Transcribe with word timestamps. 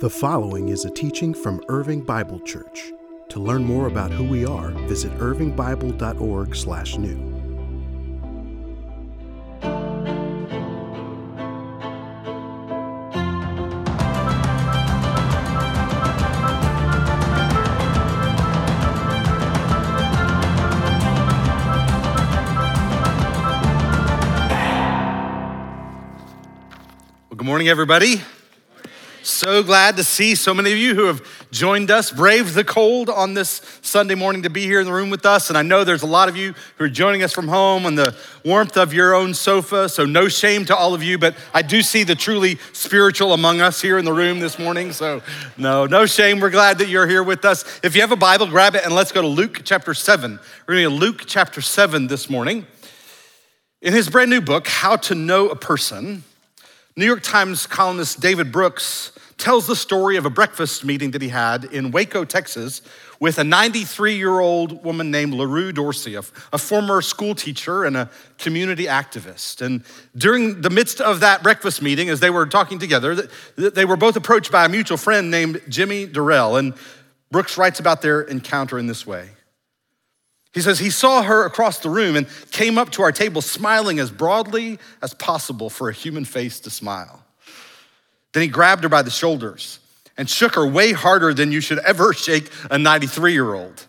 The 0.00 0.08
following 0.08 0.70
is 0.70 0.86
a 0.86 0.90
teaching 0.90 1.34
from 1.34 1.62
Irving 1.68 2.00
Bible 2.00 2.40
Church. 2.40 2.90
To 3.28 3.38
learn 3.38 3.62
more 3.62 3.86
about 3.86 4.10
who 4.10 4.24
we 4.24 4.46
are, 4.46 4.70
visit 4.88 5.12
irvingbible.org/new. 5.18 7.18
Well, 27.28 27.36
good 27.36 27.44
morning, 27.44 27.68
everybody. 27.68 28.22
So 29.40 29.62
glad 29.62 29.96
to 29.96 30.04
see 30.04 30.34
so 30.34 30.52
many 30.52 30.70
of 30.70 30.76
you 30.76 30.94
who 30.94 31.06
have 31.06 31.22
joined 31.50 31.90
us, 31.90 32.10
braved 32.10 32.52
the 32.52 32.62
cold 32.62 33.08
on 33.08 33.32
this 33.32 33.62
Sunday 33.80 34.14
morning 34.14 34.42
to 34.42 34.50
be 34.50 34.66
here 34.66 34.80
in 34.80 34.84
the 34.84 34.92
room 34.92 35.08
with 35.08 35.24
us. 35.24 35.48
And 35.48 35.56
I 35.56 35.62
know 35.62 35.82
there's 35.82 36.02
a 36.02 36.06
lot 36.06 36.28
of 36.28 36.36
you 36.36 36.52
who 36.76 36.84
are 36.84 36.90
joining 36.90 37.22
us 37.22 37.32
from 37.32 37.48
home 37.48 37.86
on 37.86 37.94
the 37.94 38.14
warmth 38.44 38.76
of 38.76 38.92
your 38.92 39.14
own 39.14 39.32
sofa. 39.32 39.88
So 39.88 40.04
no 40.04 40.28
shame 40.28 40.66
to 40.66 40.76
all 40.76 40.92
of 40.92 41.02
you, 41.02 41.16
but 41.16 41.34
I 41.54 41.62
do 41.62 41.80
see 41.80 42.04
the 42.04 42.14
truly 42.14 42.58
spiritual 42.74 43.32
among 43.32 43.62
us 43.62 43.80
here 43.80 43.96
in 43.96 44.04
the 44.04 44.12
room 44.12 44.40
this 44.40 44.58
morning. 44.58 44.92
So 44.92 45.22
no, 45.56 45.86
no 45.86 46.04
shame. 46.04 46.38
We're 46.38 46.50
glad 46.50 46.76
that 46.76 46.88
you're 46.88 47.06
here 47.06 47.22
with 47.22 47.46
us. 47.46 47.80
If 47.82 47.94
you 47.94 48.02
have 48.02 48.12
a 48.12 48.16
Bible, 48.16 48.46
grab 48.46 48.74
it 48.74 48.84
and 48.84 48.94
let's 48.94 49.10
go 49.10 49.22
to 49.22 49.26
Luke 49.26 49.62
chapter 49.64 49.94
7. 49.94 50.38
We're 50.66 50.74
going 50.74 50.84
to 50.90 50.94
Luke 50.94 51.22
chapter 51.24 51.62
7 51.62 52.08
this 52.08 52.28
morning. 52.28 52.66
In 53.80 53.94
his 53.94 54.10
brand 54.10 54.28
new 54.28 54.42
book, 54.42 54.68
How 54.68 54.96
to 54.96 55.14
Know 55.14 55.48
a 55.48 55.56
Person, 55.56 56.24
New 56.94 57.06
York 57.06 57.22
Times 57.22 57.66
columnist 57.66 58.20
David 58.20 58.52
Brooks 58.52 59.12
tells 59.40 59.66
the 59.66 59.74
story 59.74 60.16
of 60.16 60.26
a 60.26 60.30
breakfast 60.30 60.84
meeting 60.84 61.10
that 61.12 61.22
he 61.22 61.28
had 61.28 61.64
in 61.64 61.90
Waco, 61.90 62.24
Texas, 62.24 62.82
with 63.18 63.38
a 63.38 63.44
93 63.44 64.14
year 64.16 64.38
old 64.38 64.84
woman 64.84 65.10
named 65.10 65.34
LaRue 65.34 65.72
Dorsey, 65.72 66.14
a, 66.14 66.22
a 66.52 66.58
former 66.58 67.02
school 67.02 67.34
teacher 67.34 67.84
and 67.84 67.96
a 67.96 68.10
community 68.38 68.84
activist. 68.84 69.60
And 69.60 69.82
during 70.16 70.60
the 70.60 70.70
midst 70.70 71.00
of 71.00 71.20
that 71.20 71.42
breakfast 71.42 71.82
meeting, 71.82 72.08
as 72.08 72.20
they 72.20 72.30
were 72.30 72.46
talking 72.46 72.78
together, 72.78 73.28
they 73.56 73.84
were 73.84 73.96
both 73.96 74.16
approached 74.16 74.52
by 74.52 74.64
a 74.64 74.68
mutual 74.68 74.96
friend 74.96 75.30
named 75.30 75.60
Jimmy 75.68 76.06
Dorrell. 76.06 76.58
And 76.58 76.74
Brooks 77.30 77.58
writes 77.58 77.80
about 77.80 78.02
their 78.02 78.20
encounter 78.22 78.78
in 78.78 78.86
this 78.86 79.06
way. 79.06 79.30
He 80.52 80.60
says 80.60 80.78
he 80.78 80.90
saw 80.90 81.22
her 81.22 81.44
across 81.44 81.78
the 81.78 81.90
room 81.90 82.16
and 82.16 82.26
came 82.50 82.76
up 82.76 82.90
to 82.90 83.02
our 83.02 83.12
table 83.12 83.40
smiling 83.40 84.00
as 84.00 84.10
broadly 84.10 84.78
as 85.00 85.14
possible 85.14 85.70
for 85.70 85.88
a 85.88 85.92
human 85.92 86.24
face 86.24 86.60
to 86.60 86.70
smile. 86.70 87.19
Then 88.32 88.42
he 88.42 88.48
grabbed 88.48 88.82
her 88.84 88.88
by 88.88 89.02
the 89.02 89.10
shoulders 89.10 89.78
and 90.16 90.28
shook 90.28 90.54
her 90.54 90.66
way 90.66 90.92
harder 90.92 91.34
than 91.34 91.52
you 91.52 91.60
should 91.60 91.78
ever 91.80 92.12
shake 92.12 92.50
a 92.70 92.78
93 92.78 93.32
year 93.32 93.54
old. 93.54 93.86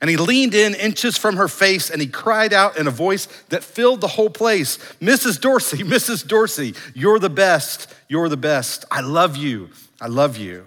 And 0.00 0.10
he 0.10 0.16
leaned 0.16 0.54
in 0.54 0.74
inches 0.74 1.16
from 1.16 1.36
her 1.36 1.46
face 1.46 1.88
and 1.88 2.00
he 2.00 2.08
cried 2.08 2.52
out 2.52 2.76
in 2.76 2.88
a 2.88 2.90
voice 2.90 3.26
that 3.50 3.62
filled 3.62 4.00
the 4.00 4.08
whole 4.08 4.30
place 4.30 4.78
Mrs. 5.00 5.40
Dorsey, 5.40 5.78
Mrs. 5.84 6.26
Dorsey, 6.26 6.74
you're 6.94 7.18
the 7.18 7.30
best, 7.30 7.92
you're 8.08 8.28
the 8.28 8.36
best. 8.36 8.84
I 8.90 9.00
love 9.00 9.36
you, 9.36 9.70
I 10.00 10.08
love 10.08 10.36
you. 10.36 10.66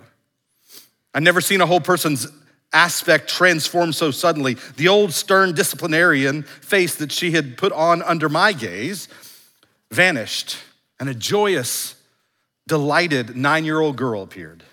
I've 1.13 1.23
never 1.23 1.41
seen 1.41 1.61
a 1.61 1.65
whole 1.65 1.81
person's 1.81 2.27
aspect 2.73 3.29
transform 3.29 3.93
so 3.93 4.11
suddenly. 4.11 4.57
The 4.75 4.89
old 4.89 5.13
stern 5.13 5.53
disciplinarian 5.53 6.43
face 6.43 6.95
that 6.95 7.11
she 7.11 7.31
had 7.31 7.57
put 7.57 7.71
on 7.71 8.01
under 8.01 8.27
my 8.27 8.51
gaze 8.51 9.07
vanished, 9.91 10.57
and 10.99 11.09
a 11.09 11.13
joyous, 11.13 11.94
delighted 12.67 13.35
nine 13.35 13.65
year 13.65 13.79
old 13.79 13.95
girl 13.95 14.21
appeared. 14.21 14.63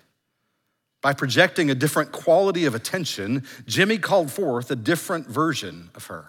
By 1.02 1.12
projecting 1.12 1.70
a 1.70 1.74
different 1.74 2.12
quality 2.12 2.64
of 2.64 2.74
attention, 2.74 3.44
Jimmy 3.66 3.98
called 3.98 4.30
forth 4.30 4.70
a 4.70 4.76
different 4.76 5.26
version 5.26 5.90
of 5.94 6.06
her. 6.06 6.24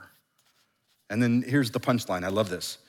And 1.10 1.22
then 1.22 1.44
here's 1.48 1.72
the 1.72 1.80
punchline 1.80 2.24
I 2.24 2.30
love 2.30 2.50
this. 2.50 2.80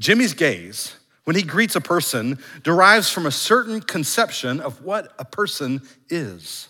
Jimmy's 0.00 0.34
gaze, 0.34 0.96
when 1.24 1.36
he 1.36 1.42
greets 1.42 1.76
a 1.76 1.80
person, 1.80 2.38
derives 2.64 3.10
from 3.10 3.26
a 3.26 3.30
certain 3.30 3.80
conception 3.80 4.60
of 4.60 4.82
what 4.82 5.12
a 5.18 5.24
person 5.24 5.82
is. 6.08 6.68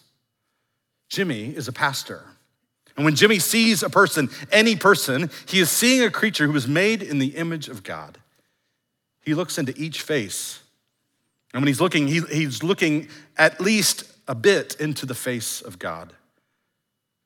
Jimmy 1.09 1.57
is 1.57 1.69
a 1.69 1.73
pastor. 1.73 2.25
And 2.97 3.05
when 3.05 3.15
Jimmy 3.15 3.39
sees 3.39 3.83
a 3.83 3.89
person, 3.89 4.29
any 4.51 4.77
person, 4.77 5.31
he 5.47 5.61
is 5.61 5.71
seeing 5.71 6.03
a 6.03 6.11
creature 6.11 6.47
who 6.47 6.57
is 6.57 6.67
made 6.67 7.03
in 7.03 7.19
the 7.19 7.37
image 7.37 7.69
of 7.69 7.85
God. 7.85 8.19
He 9.23 9.35
looks 9.35 9.57
into 9.57 9.73
each 9.81 10.03
face. 10.03 10.61
And 11.53 11.63
when 11.63 11.67
he's 11.67 11.81
looking, 11.81 12.09
he, 12.09 12.21
he's 12.21 12.63
looking 12.63 13.09
at 13.37 13.61
least 13.61 14.05
a 14.27 14.35
bit 14.35 14.77
into 14.79 15.07
the 15.07 15.15
face 15.15 15.61
of 15.61 15.79
God. 15.79 16.13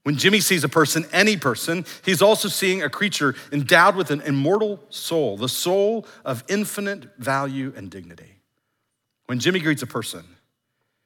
When 0.04 0.16
Jimmy 0.16 0.40
sees 0.40 0.64
a 0.64 0.68
person, 0.68 1.04
any 1.12 1.36
person, 1.36 1.84
he's 2.04 2.22
also 2.22 2.48
seeing 2.48 2.82
a 2.82 2.90
creature 2.90 3.34
endowed 3.52 3.96
with 3.96 4.10
an 4.10 4.20
immortal 4.22 4.82
soul, 4.90 5.36
the 5.36 5.48
soul 5.48 6.06
of 6.24 6.42
infinite 6.48 7.16
value 7.18 7.72
and 7.76 7.90
dignity. 7.90 8.40
When 9.26 9.38
Jimmy 9.38 9.60
greets 9.60 9.82
a 9.82 9.86
person, 9.86 10.24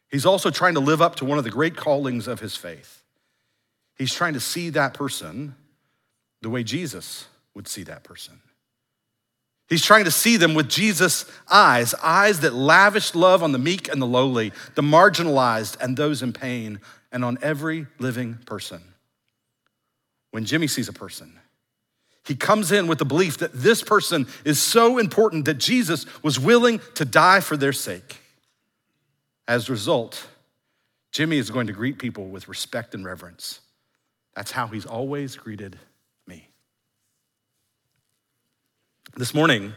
He's 0.09 0.27
also 0.27 0.51
trying 0.51 0.75
to 0.75 0.81
live 0.81 1.03
up 1.03 1.17
to 1.17 1.25
one 1.25 1.39
of 1.39 1.45
the 1.45 1.51
great 1.51 1.77
callings 1.77 2.29
of 2.29 2.41
his 2.41 2.57
faith. 2.57 3.03
He's 3.97 4.15
trying 4.15 4.35
to 4.35 4.41
see 4.41 4.71
that 4.71 4.95
person 4.95 5.55
the 6.43 6.51
way 6.51 6.63
Jesus 6.63 7.27
would 7.55 7.67
see 7.67 7.83
that 7.85 8.05
person. 8.05 8.41
He's 9.69 9.85
trying 9.85 10.05
to 10.05 10.11
see 10.11 10.37
them 10.37 10.55
with 10.55 10.69
Jesus' 10.69 11.25
eyes, 11.51 11.95
eyes 11.95 12.41
that 12.41 12.55
lavish 12.55 13.15
love 13.15 13.43
on 13.43 13.53
the 13.53 13.59
meek 13.59 13.89
and 13.89 14.01
the 14.01 14.07
lowly, 14.07 14.53
the 14.75 14.83
marginalized 14.83 15.77
and 15.81 15.97
those 15.97 16.23
in 16.23 16.33
pain, 16.33 16.81
and 17.11 17.25
on 17.25 17.39
every 17.43 17.87
living 17.99 18.39
person. 18.47 18.81
When 20.31 20.45
Jimmy 20.45 20.67
sees 20.67 20.89
a 20.89 20.93
person, 20.93 21.41
he 22.27 22.35
comes 22.35 22.73
in 22.73 22.89
with 22.89 22.99
the 22.99 23.05
belief 23.05 23.39
that 23.39 23.53
this 23.53 23.83
person 23.83 24.27
is 24.45 24.61
so 24.61 24.99
important 24.99 25.45
that 25.47 25.59
Jesus 25.59 26.07
was 26.23 26.39
willing 26.39 26.81
to 26.95 27.05
die 27.05 27.41
for 27.41 27.57
their 27.57 27.73
sake. 27.73 28.21
As 29.49 29.69
a 29.69 29.73
result, 29.73 30.27
Jimmy 31.13 31.39
is 31.39 31.51
going 31.51 31.69
to 31.69 31.73
greet 31.73 31.99
people 31.99 32.27
with 32.27 32.49
respect 32.49 32.95
and 32.95 33.05
reverence. 33.05 33.61
That's 34.35 34.51
how 34.51 34.67
he's 34.67 34.85
always 34.85 35.37
greeted 35.37 35.79
me. 36.27 36.49
This 39.19 39.33
morning, 39.33 39.73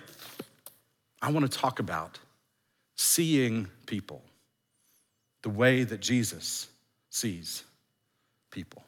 I 1.22 1.32
want 1.32 1.50
to 1.50 1.58
talk 1.58 1.80
about 1.80 2.20
seeing 2.98 3.70
people 3.86 4.22
the 5.44 5.50
way 5.50 5.86
that 5.86 6.02
Jesus 6.02 6.68
sees 7.10 7.64
people. 8.52 8.84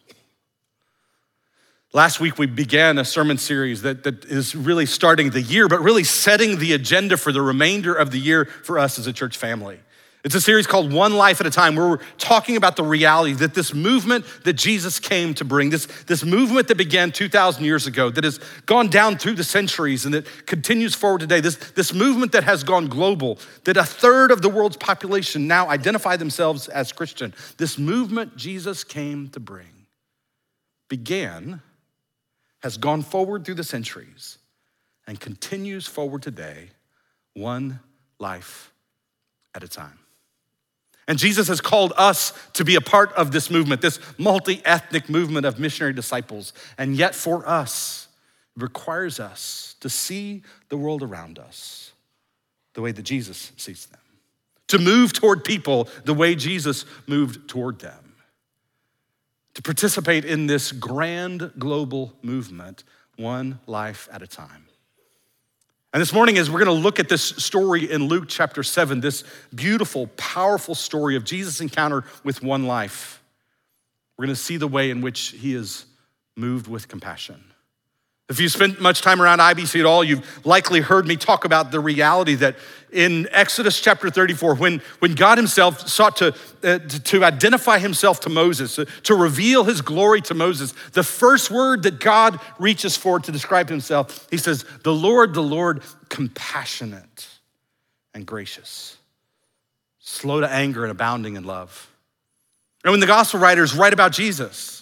Last 1.94 2.20
week, 2.20 2.38
we 2.38 2.48
began 2.48 2.98
a 2.98 3.06
sermon 3.06 3.38
series 3.38 3.84
that, 3.84 4.04
that 4.04 4.26
is 4.26 4.54
really 4.54 4.86
starting 4.86 5.30
the 5.30 5.42
year, 5.42 5.70
but 5.70 5.80
really 5.80 6.04
setting 6.04 6.58
the 6.58 6.74
agenda 6.74 7.16
for 7.16 7.32
the 7.32 7.42
remainder 7.42 7.94
of 7.94 8.12
the 8.12 8.20
year 8.20 8.44
for 8.44 8.78
us 8.78 9.00
as 9.00 9.08
a 9.08 9.14
church 9.14 9.38
family. 9.38 9.80
It's 10.24 10.36
a 10.36 10.42
series 10.42 10.68
called 10.68 10.94
One 10.94 11.14
Life 11.16 11.42
at 11.42 11.48
a 11.48 11.50
Time, 11.50 11.76
where 11.76 11.90
we're 11.90 12.00
talking 12.20 12.56
about 12.56 12.76
the 12.76 12.84
reality 12.84 13.34
that 13.34 13.56
this 13.56 13.74
movement 13.74 14.24
that 14.44 14.54
Jesus 14.54 15.00
came 15.00 15.34
to 15.34 15.44
bring, 15.44 15.72
this, 15.72 15.88
this 16.04 16.24
movement 16.24 16.68
that 16.68 16.78
began 16.78 17.12
2,000 17.12 17.64
years 17.64 17.88
ago, 17.88 18.12
that 18.12 18.24
has 18.24 18.40
gone 18.68 18.88
down 18.88 19.18
through 19.18 19.34
the 19.34 19.44
centuries 19.44 20.06
and 20.06 20.14
that 20.14 20.28
continues 20.46 20.94
forward 20.94 21.22
today, 21.22 21.40
this, 21.40 21.56
this 21.72 21.92
movement 21.92 22.34
that 22.34 22.44
has 22.44 22.64
gone 22.64 22.88
global, 22.88 23.40
that 23.64 23.78
a 23.78 23.84
third 23.84 24.30
of 24.30 24.44
the 24.44 24.50
world's 24.50 24.78
population 24.78 25.48
now 25.48 25.68
identify 25.70 26.16
themselves 26.16 26.68
as 26.68 26.92
Christian, 26.92 27.34
this 27.58 27.80
movement 27.80 28.38
Jesus 28.38 28.84
came 28.84 29.28
to 29.30 29.40
bring 29.40 29.88
began, 30.88 31.62
has 32.62 32.78
gone 32.78 33.02
forward 33.02 33.44
through 33.44 33.56
the 33.56 33.64
centuries, 33.64 34.38
and 35.08 35.20
continues 35.20 35.88
forward 35.88 36.22
today, 36.22 36.70
one 37.34 37.80
life 38.20 38.72
at 39.56 39.64
a 39.64 39.68
time. 39.68 40.01
And 41.12 41.20
Jesus 41.20 41.50
has 41.50 41.60
called 41.60 41.92
us 41.98 42.32
to 42.54 42.64
be 42.64 42.76
a 42.76 42.80
part 42.80 43.12
of 43.16 43.34
this 43.34 43.52
movement, 43.52 43.82
this 43.82 44.00
multi 44.18 44.62
ethnic 44.64 45.10
movement 45.10 45.46
of 45.46 45.60
missionary 45.60 45.92
disciples. 45.92 46.54
And 46.78 46.96
yet, 46.96 47.14
for 47.14 47.46
us, 47.46 48.08
it 48.56 48.64
requires 48.64 49.20
us 49.20 49.76
to 49.82 49.90
see 49.90 50.42
the 50.70 50.78
world 50.78 51.04
around 51.04 51.38
us 51.38 51.92
the 52.76 52.82
way 52.82 52.94
that 52.94 53.02
Jesus 53.02 53.52
sees 53.58 53.88
them, 53.88 54.00
to 54.70 54.80
move 54.80 55.12
toward 55.12 55.44
people 55.44 55.90
the 56.06 56.14
way 56.14 56.34
Jesus 56.34 56.86
moved 57.08 57.50
toward 57.50 57.80
them, 57.80 58.14
to 59.56 59.62
participate 59.62 60.24
in 60.24 60.48
this 60.48 60.72
grand 60.72 61.52
global 61.60 62.14
movement, 62.22 62.86
one 63.18 63.60
life 63.68 64.08
at 64.14 64.22
a 64.22 64.28
time. 64.28 64.64
And 65.94 66.00
this 66.00 66.14
morning, 66.14 66.38
as 66.38 66.50
we're 66.50 66.64
going 66.64 66.78
to 66.78 66.84
look 66.84 67.02
at 67.02 67.10
this 67.10 67.22
story 67.22 67.92
in 67.92 68.08
Luke 68.08 68.26
chapter 68.30 68.64
7, 68.64 69.02
this 69.02 69.26
beautiful, 69.54 70.08
powerful 70.16 70.74
story 70.74 71.18
of 71.18 71.26
Jesus' 71.26 71.60
encounter 71.60 72.06
with 72.24 72.42
one 72.42 72.66
life, 72.66 73.22
we're 74.18 74.26
going 74.26 74.36
to 74.36 74.42
see 74.42 74.56
the 74.56 74.70
way 74.70 74.90
in 74.90 75.02
which 75.02 75.30
he 75.30 75.54
is 75.54 75.86
moved 76.38 76.68
with 76.68 76.88
compassion. 76.88 77.51
If 78.30 78.40
you 78.40 78.48
spent 78.48 78.80
much 78.80 79.02
time 79.02 79.22
around 79.22 79.40
IBC 79.40 79.80
at 79.80 79.86
all, 79.86 80.04
you've 80.04 80.46
likely 80.46 80.80
heard 80.80 81.06
me 81.06 81.18
talk 81.18 81.44
about 81.44 81.72
the 81.72 81.80
reality 81.80 82.36
that 82.36 82.56
in 82.92 83.28
Exodus 83.32 83.80
chapter 83.80 84.10
34, 84.10 84.56
when, 84.56 84.82
when 85.00 85.16
God 85.16 85.38
Himself 85.38 85.88
sought 85.88 86.18
to 86.18 86.34
uh, 86.64 86.80
to 86.80 87.24
identify 87.24 87.80
himself 87.80 88.20
to 88.22 88.30
Moses, 88.30 88.76
to, 88.76 88.86
to 88.86 89.16
reveal 89.16 89.64
his 89.64 89.82
glory 89.82 90.22
to 90.22 90.34
Moses, 90.34 90.74
the 90.94 91.04
first 91.04 91.50
word 91.50 91.84
that 91.84 92.00
God 92.00 92.40
reaches 92.60 92.96
for 92.96 93.20
to 93.20 93.32
describe 93.32 93.70
himself, 93.70 94.28
he 94.30 94.38
says, 94.38 94.66
The 94.84 94.94
Lord, 94.94 95.34
the 95.34 95.44
Lord, 95.44 95.82
compassionate 96.10 97.28
and 98.14 98.26
gracious, 98.26 98.98
slow 100.00 100.42
to 100.42 100.50
anger 100.50 100.84
and 100.84 100.92
abounding 100.92 101.36
in 101.36 101.44
love. 101.44 101.90
And 102.84 102.92
when 102.92 103.00
the 103.00 103.08
gospel 103.08 103.40
writers 103.40 103.76
write 103.76 103.94
about 103.94 104.12
Jesus, 104.12 104.81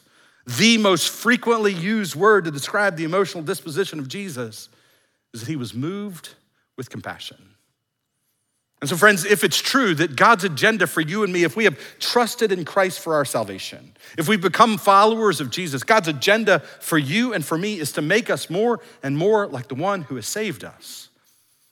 the 0.57 0.77
most 0.79 1.09
frequently 1.09 1.73
used 1.73 2.15
word 2.15 2.45
to 2.45 2.51
describe 2.51 2.97
the 2.97 3.03
emotional 3.03 3.43
disposition 3.43 3.99
of 3.99 4.07
Jesus 4.07 4.69
is 5.33 5.41
that 5.41 5.47
he 5.47 5.55
was 5.55 5.75
moved 5.75 6.29
with 6.75 6.89
compassion. 6.89 7.37
And 8.81 8.89
so, 8.89 8.95
friends, 8.95 9.25
if 9.25 9.43
it's 9.43 9.59
true 9.59 9.93
that 9.95 10.15
God's 10.15 10.45
agenda 10.45 10.87
for 10.87 11.01
you 11.01 11.23
and 11.23 11.31
me, 11.31 11.43
if 11.43 11.55
we 11.55 11.65
have 11.65 11.77
trusted 11.99 12.51
in 12.51 12.63
Christ 12.63 12.99
for 13.01 13.13
our 13.13 13.25
salvation, 13.25 13.95
if 14.17 14.27
we've 14.27 14.41
become 14.41 14.77
followers 14.77 15.41
of 15.41 15.51
Jesus, 15.51 15.83
God's 15.83 16.07
agenda 16.07 16.59
for 16.79 16.97
you 16.97 17.33
and 17.33 17.45
for 17.45 17.57
me 17.57 17.79
is 17.79 17.91
to 17.91 18.01
make 18.01 18.29
us 18.29 18.49
more 18.49 18.79
and 19.03 19.17
more 19.17 19.47
like 19.47 19.67
the 19.67 19.75
one 19.75 20.03
who 20.03 20.15
has 20.15 20.25
saved 20.25 20.63
us. 20.63 21.09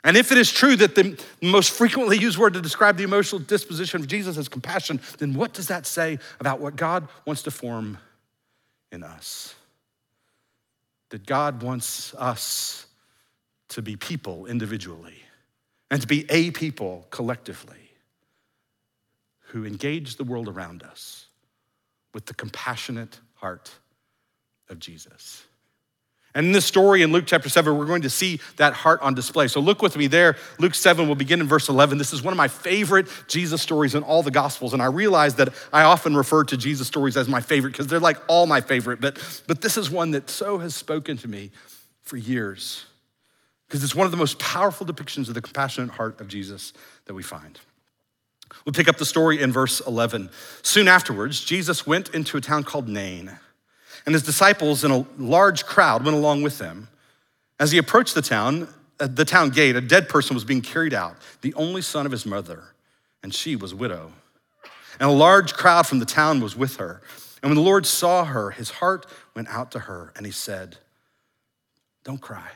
And 0.04 0.16
if 0.16 0.32
it 0.32 0.38
is 0.38 0.52
true 0.52 0.76
that 0.76 0.96
the 0.96 1.20
most 1.42 1.72
frequently 1.72 2.18
used 2.18 2.38
word 2.38 2.54
to 2.54 2.62
describe 2.62 2.98
the 2.98 3.04
emotional 3.04 3.40
disposition 3.40 4.02
of 4.02 4.08
Jesus 4.08 4.38
is 4.38 4.48
compassion, 4.48 5.00
then 5.18 5.34
what 5.34 5.54
does 5.54 5.70
that 5.70 5.86
say 5.88 6.20
about 6.40 6.60
what 6.60 6.76
God 6.76 7.08
wants 7.26 7.42
to 7.44 7.52
form 7.52 7.98
in 8.92 9.04
us? 9.04 9.56
That 11.10 11.26
God 11.26 11.64
wants 11.64 12.14
us 12.16 12.86
to 13.70 13.82
be 13.82 13.96
people 13.96 14.46
individually 14.46 15.22
and 15.90 16.02
to 16.02 16.08
be 16.08 16.26
a 16.30 16.52
people 16.52 17.08
collectively 17.10 17.92
who 19.48 19.66
engage 19.66 20.18
the 20.18 20.24
world 20.24 20.48
around 20.48 20.84
us 20.84 21.28
with 22.14 22.26
the 22.26 22.34
compassionate 22.34 23.20
heart 23.36 23.72
of 24.70 24.80
Jesus. 24.80 25.44
And 26.38 26.46
in 26.46 26.52
this 26.52 26.68
story 26.68 27.02
in 27.02 27.12
Luke 27.12 27.24
chapter 27.26 27.50
7, 27.50 27.76
we're 27.76 27.88
going 27.88 28.04
to 28.04 28.12
see 28.12 28.40
that 28.58 28.74
heart 28.74 29.02
on 29.02 29.16
display. 29.16 29.48
So 29.48 29.60
look 29.60 29.82
with 29.82 29.98
me 29.98 30.06
there. 30.06 30.36
Luke 30.60 30.76
7 30.76 31.08
will 31.08 31.16
begin 31.16 31.42
in 31.42 31.48
verse 31.48 31.68
11. 31.68 31.98
This 31.98 32.14
is 32.14 32.22
one 32.22 32.32
of 32.32 32.38
my 32.38 32.48
favorite 32.48 33.08
Jesus 33.28 33.60
stories 33.60 33.96
in 33.96 34.04
all 34.04 34.22
the 34.22 34.30
Gospels. 34.30 34.74
And 34.74 34.80
I 34.80 34.86
realize 34.86 35.34
that 35.38 35.52
I 35.74 35.82
often 35.82 36.16
refer 36.16 36.44
to 36.44 36.56
Jesus 36.56 36.86
stories 36.86 37.18
as 37.18 37.28
my 37.28 37.42
favorite 37.42 37.72
because 37.72 37.88
they're 37.88 38.00
like 38.00 38.20
all 38.28 38.46
my 38.46 38.62
favorite. 38.62 39.02
But, 39.02 39.18
but 39.48 39.62
this 39.62 39.78
is 39.78 39.90
one 39.90 40.12
that 40.12 40.30
so 40.30 40.60
has 40.60 40.76
spoken 40.76 41.18
to 41.18 41.28
me 41.28 41.50
for 42.04 42.18
years 42.18 42.86
because 43.68 43.84
it's 43.84 43.96
one 43.96 44.06
of 44.06 44.12
the 44.12 44.18
most 44.18 44.38
powerful 44.38 44.86
depictions 44.86 45.30
of 45.30 45.34
the 45.34 45.42
compassionate 45.42 45.90
heart 45.90 46.22
of 46.22 46.28
Jesus 46.28 46.72
that 47.06 47.16
we 47.16 47.24
find. 47.24 47.60
We'll 48.64 48.74
pick 48.74 48.88
up 48.88 48.98
the 48.98 49.06
story 49.06 49.42
in 49.42 49.52
verse 49.52 49.80
11. 49.88 50.30
Soon 50.62 50.88
afterwards, 50.88 51.44
Jesus 51.44 51.88
went 51.88 52.14
into 52.14 52.38
a 52.38 52.42
town 52.42 52.64
called 52.64 52.88
Nain, 52.88 53.40
and 54.06 54.14
his 54.14 54.24
disciples 54.24 54.84
and 54.84 54.94
a 54.94 55.06
large 55.18 55.66
crowd 55.66 56.04
went 56.04 56.16
along 56.18 56.44
with 56.44 56.58
them. 56.58 56.88
As 57.60 57.72
he 57.72 57.78
approached 57.78 58.16
the 58.16 58.22
town, 58.22 58.68
at 59.00 59.16
the 59.16 59.26
town 59.26 59.50
gate, 59.50 59.76
a 59.76 59.82
dead 59.82 60.10
person 60.10 60.34
was 60.34 60.44
being 60.44 60.62
carried 60.62 60.94
out, 60.94 61.16
the 61.42 61.54
only 61.54 61.82
son 61.82 62.06
of 62.06 62.12
his 62.12 62.26
mother, 62.26 62.64
and 63.24 63.34
she 63.34 63.56
was 63.56 63.72
a 63.72 63.76
widow. 63.76 64.12
And 65.00 65.10
a 65.10 65.14
large 65.14 65.54
crowd 65.54 65.86
from 65.86 66.00
the 66.00 66.06
town 66.06 66.40
was 66.42 66.56
with 66.56 66.78
her. 66.78 67.02
And 67.42 67.52
when 67.52 67.56
the 67.56 67.62
Lord 67.62 67.86
saw 67.86 68.26
her, 68.26 68.52
his 68.52 68.72
heart 68.72 69.06
went 69.36 69.48
out 69.50 69.72
to 69.72 69.80
her, 69.80 70.12
and 70.16 70.26
he 70.26 70.32
said, 70.32 70.78
Don't 72.04 72.22
cry. 72.22 72.50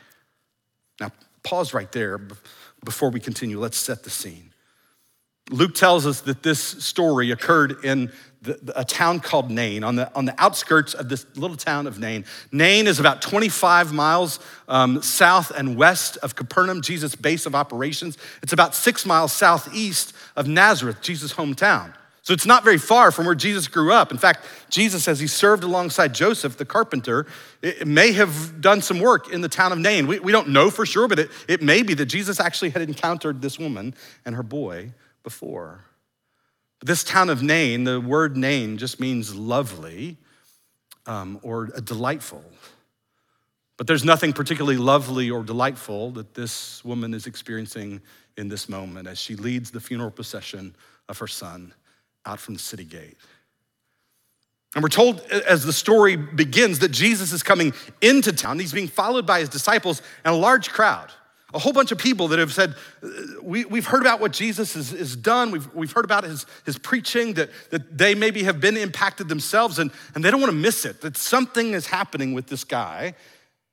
Now, 0.99 1.11
pause 1.44 1.73
right 1.73 1.91
there 1.91 2.19
before 2.83 3.09
we 3.09 3.19
continue. 3.19 3.59
Let's 3.59 3.77
set 3.77 4.03
the 4.03 4.09
scene. 4.09 4.51
Luke 5.49 5.75
tells 5.75 6.05
us 6.05 6.21
that 6.21 6.44
this 6.44 6.59
story 6.61 7.31
occurred 7.31 7.83
in 7.83 8.11
the, 8.41 8.73
a 8.75 8.83
town 8.83 9.19
called 9.19 9.51
Nain, 9.51 9.83
on 9.83 9.95
the, 9.95 10.13
on 10.15 10.25
the 10.25 10.33
outskirts 10.41 10.93
of 10.93 11.09
this 11.09 11.25
little 11.35 11.57
town 11.57 11.85
of 11.85 11.99
Nain. 11.99 12.25
Nain 12.51 12.88
is 12.88 12.99
about 12.99 13.21
25 13.21 13.93
miles 13.93 14.39
um, 14.67 15.01
south 15.01 15.51
and 15.51 15.77
west 15.77 16.17
of 16.17 16.35
Capernaum, 16.35 16.81
Jesus' 16.81 17.15
base 17.15 17.45
of 17.45 17.53
operations. 17.53 18.17
It's 18.41 18.53
about 18.53 18.73
six 18.73 19.05
miles 19.05 19.31
southeast 19.31 20.13
of 20.35 20.47
Nazareth, 20.47 21.01
Jesus' 21.01 21.33
hometown. 21.33 21.93
So 22.23 22.33
it's 22.33 22.45
not 22.45 22.63
very 22.63 22.77
far 22.77 23.11
from 23.11 23.25
where 23.25 23.35
Jesus 23.35 23.67
grew 23.67 23.91
up. 23.91 24.11
In 24.11 24.17
fact, 24.17 24.45
Jesus, 24.69 25.07
as 25.07 25.19
he 25.19 25.27
served 25.27 25.63
alongside 25.63 26.13
Joseph, 26.13 26.57
the 26.57 26.65
carpenter, 26.65 27.25
it 27.63 27.87
may 27.87 28.11
have 28.11 28.61
done 28.61 28.81
some 28.81 28.99
work 28.99 29.31
in 29.33 29.41
the 29.41 29.49
town 29.49 29.71
of 29.71 29.79
Nain. 29.79 30.05
We, 30.05 30.19
we 30.19 30.31
don't 30.31 30.49
know 30.49 30.69
for 30.69 30.85
sure, 30.85 31.07
but 31.07 31.17
it, 31.17 31.31
it 31.47 31.61
may 31.63 31.81
be 31.81 31.95
that 31.95 32.05
Jesus 32.05 32.39
actually 32.39 32.69
had 32.71 32.83
encountered 32.83 33.41
this 33.41 33.57
woman 33.57 33.95
and 34.23 34.35
her 34.35 34.44
boy 34.44 34.94
before. 35.23 35.83
This 36.83 37.04
town 37.04 37.30
of 37.30 37.44
Nain, 37.44 37.83
the 37.83 38.01
word 38.01 38.36
Nain 38.36 38.78
just 38.78 39.00
means 39.00 39.36
lovely 39.36 40.18
um, 41.06 41.39
or 41.44 41.68
delightful. 41.68 42.44
But 43.78 43.88
there's 43.88 44.06
nothing 44.06 44.33
particularly 44.33 44.78
lovely 44.78 45.30
or 45.30 45.44
delightful 45.44 46.12
that 46.12 46.33
this 46.33 46.83
woman 46.86 47.13
is 47.13 47.28
experiencing 47.28 48.01
in 48.38 48.48
this 48.48 48.69
moment 48.69 49.07
as 49.07 49.19
she 49.19 49.36
leads 49.36 49.72
the 49.72 49.80
funeral 49.80 50.12
procession 50.12 50.75
of 51.10 51.18
her 51.18 51.28
son 51.28 51.74
out 52.25 52.39
from 52.39 52.54
the 52.56 52.60
city 52.60 52.83
gate. 52.83 53.18
And 54.74 54.83
we're 54.83 54.89
told 54.89 55.19
as 55.31 55.66
the 55.66 55.74
story 55.74 56.16
begins 56.16 56.80
that 56.80 56.92
Jesus 56.92 57.33
is 57.33 57.44
coming 57.44 57.74
into 58.00 58.31
town. 58.31 58.57
He's 58.57 58.72
being 58.72 58.88
followed 58.88 59.25
by 59.25 59.39
his 59.39 59.50
disciples 59.50 60.01
and 60.24 60.33
a 60.33 60.38
large 60.38 60.69
crowd, 60.69 61.12
a 61.53 61.59
whole 61.59 61.74
bunch 61.74 61.92
of 61.92 61.98
people 61.98 62.30
that 62.30 62.39
have 62.39 62.53
said, 62.53 62.75
uh, 63.03 63.09
we, 63.42 63.63
have 63.63 63.86
heard 63.86 64.01
about 64.01 64.19
what 64.19 64.31
Jesus 64.31 64.74
has, 64.74 64.92
has 64.92 65.15
done. 65.15 65.51
We've, 65.51 65.74
we've 65.74 65.92
heard 65.92 66.06
about 66.06 66.24
his, 66.24 66.45
his 66.65 66.77
preaching, 66.77 67.33
that, 67.33 67.50
that 67.71 67.98
they 67.98 68.15
maybe 68.15 68.44
have 68.44 68.59
been 68.59 68.77
impacted 68.77 69.27
themselves 69.27 69.80
and, 69.80 69.92
and 70.15 70.24
they 70.24 70.31
don't 70.31 70.42
want 70.42 70.51
to 70.51 70.57
miss 70.57 70.86
it, 70.86 71.01
that 71.01 71.18
something 71.18 71.74
is 71.74 71.88
happening 71.88 72.33
with 72.33 72.48
this 72.48 72.63
guy. 72.63 73.15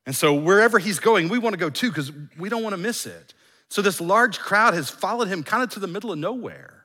And 0.07 0.17
so 0.17 0.35
wherever 0.35 0.79
he's 0.79 0.99
going, 0.99 1.29
we 1.29 1.39
want 1.39 1.55
to 1.55 1.59
go 1.59 1.71
too 1.71 1.89
because 1.91 2.11
we 2.39 2.49
don't 2.49 2.63
want 2.63 2.73
to 2.73 2.81
miss 2.81 3.07
it. 3.07 3.35
So 3.69 3.83
this 3.83 4.01
large 4.01 4.39
crowd 4.39 4.75
has 4.75 4.89
followed 4.89 5.29
him 5.29 5.43
kind 5.43 5.63
of 5.63 5.71
to 5.71 5.81
the 5.81 5.87
middle 5.87 6.11
of 6.11 6.19
nowhere. 6.19 6.85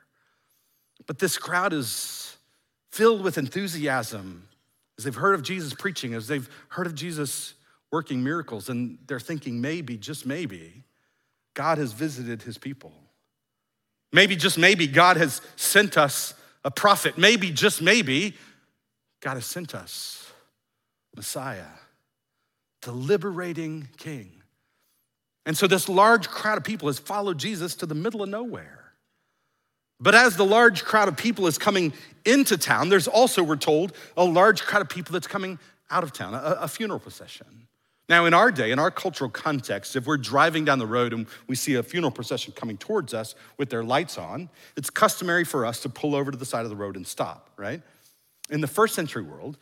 But 1.07 1.19
this 1.19 1.37
crowd 1.37 1.73
is 1.73 2.35
filled 2.91 3.23
with 3.23 3.37
enthusiasm 3.37 4.47
as 4.97 5.05
they've 5.05 5.15
heard 5.15 5.35
of 5.35 5.41
Jesus 5.41 5.73
preaching, 5.73 6.13
as 6.13 6.27
they've 6.27 6.49
heard 6.69 6.85
of 6.85 6.95
Jesus 6.95 7.53
working 7.93 8.23
miracles, 8.23 8.69
and 8.69 8.97
they're 9.05 9.19
thinking 9.19 9.61
maybe, 9.61 9.97
just 9.97 10.25
maybe, 10.25 10.83
God 11.53 11.77
has 11.77 11.93
visited 11.93 12.41
his 12.41 12.57
people. 12.57 12.91
Maybe, 14.11 14.35
just 14.35 14.57
maybe, 14.57 14.87
God 14.87 15.15
has 15.17 15.41
sent 15.57 15.95
us 15.95 16.33
a 16.65 16.71
prophet. 16.71 17.19
Maybe, 17.19 17.51
just 17.51 17.83
maybe, 17.83 18.33
God 19.21 19.35
has 19.35 19.45
sent 19.45 19.75
us 19.75 20.31
Messiah, 21.15 21.69
the 22.81 22.91
liberating 22.91 23.87
king. 23.97 24.31
And 25.45 25.55
so 25.55 25.67
this 25.67 25.87
large 25.87 26.29
crowd 26.29 26.57
of 26.57 26.63
people 26.63 26.87
has 26.87 26.97
followed 26.97 27.37
Jesus 27.37 27.75
to 27.75 27.85
the 27.85 27.93
middle 27.93 28.23
of 28.23 28.29
nowhere. 28.29 28.93
But 29.99 30.15
as 30.15 30.35
the 30.35 30.45
large 30.45 30.83
crowd 30.83 31.09
of 31.09 31.15
people 31.15 31.45
is 31.45 31.59
coming 31.59 31.93
into 32.25 32.57
town, 32.57 32.89
there's 32.89 33.07
also, 33.07 33.43
we're 33.43 33.55
told, 33.55 33.93
a 34.17 34.25
large 34.25 34.63
crowd 34.63 34.81
of 34.81 34.89
people 34.89 35.13
that's 35.13 35.27
coming 35.27 35.59
out 35.91 36.03
of 36.03 36.11
town, 36.11 36.33
a, 36.33 36.57
a, 36.61 36.67
funeral 36.67 36.99
procession. 36.99 37.67
Now, 38.09 38.25
in 38.25 38.33
our 38.33 38.51
day, 38.51 38.71
in 38.71 38.79
our 38.79 38.91
cultural 38.91 39.29
context, 39.29 39.95
if 39.95 40.05
we're 40.05 40.17
driving 40.17 40.65
down 40.65 40.77
the 40.77 40.85
road 40.85 41.13
and 41.13 41.25
we 41.47 41.55
see 41.55 41.75
a 41.75 41.83
funeral 41.83 42.11
procession 42.11 42.53
coming 42.53 42.77
towards 42.77 43.13
us 43.13 43.33
with 43.57 43.69
their 43.69 43.83
lights 43.83 44.17
on, 44.17 44.49
it's 44.75 44.89
customary 44.89 45.45
for 45.45 45.65
us 45.65 45.79
to 45.81 45.89
pull 45.89 46.13
over 46.13 46.29
to 46.29 46.37
the 46.37 46.45
side 46.45 46.65
of 46.65 46.69
the 46.69 46.75
road 46.75 46.97
and 46.97 47.07
stop, 47.07 47.49
right? 47.55 47.81
In 48.49 48.59
the 48.59 48.67
first 48.67 48.93
century 48.93 49.23
world, 49.23 49.57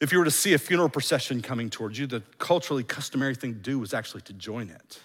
if 0.00 0.10
you 0.10 0.18
were 0.18 0.24
to 0.24 0.30
see 0.30 0.54
a 0.54 0.58
funeral 0.58 0.88
procession 0.88 1.42
coming 1.42 1.68
towards 1.68 1.98
you, 1.98 2.06
the 2.06 2.22
culturally 2.38 2.82
customary 2.82 3.34
thing 3.34 3.54
to 3.54 3.60
do 3.60 3.78
was 3.78 3.92
actually 3.92 4.22
to 4.22 4.32
join 4.32 4.70
it. 4.70 4.98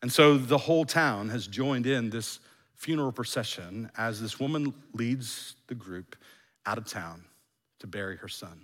And 0.00 0.12
so 0.12 0.36
the 0.36 0.58
whole 0.58 0.84
town 0.84 1.28
has 1.30 1.46
joined 1.46 1.86
in 1.86 2.10
this 2.10 2.38
funeral 2.74 3.12
procession 3.12 3.90
as 3.96 4.20
this 4.20 4.38
woman 4.38 4.74
leads 4.92 5.56
the 5.66 5.74
group 5.74 6.16
out 6.66 6.78
of 6.78 6.86
town 6.86 7.24
to 7.80 7.86
bury 7.86 8.16
her 8.18 8.28
son. 8.28 8.60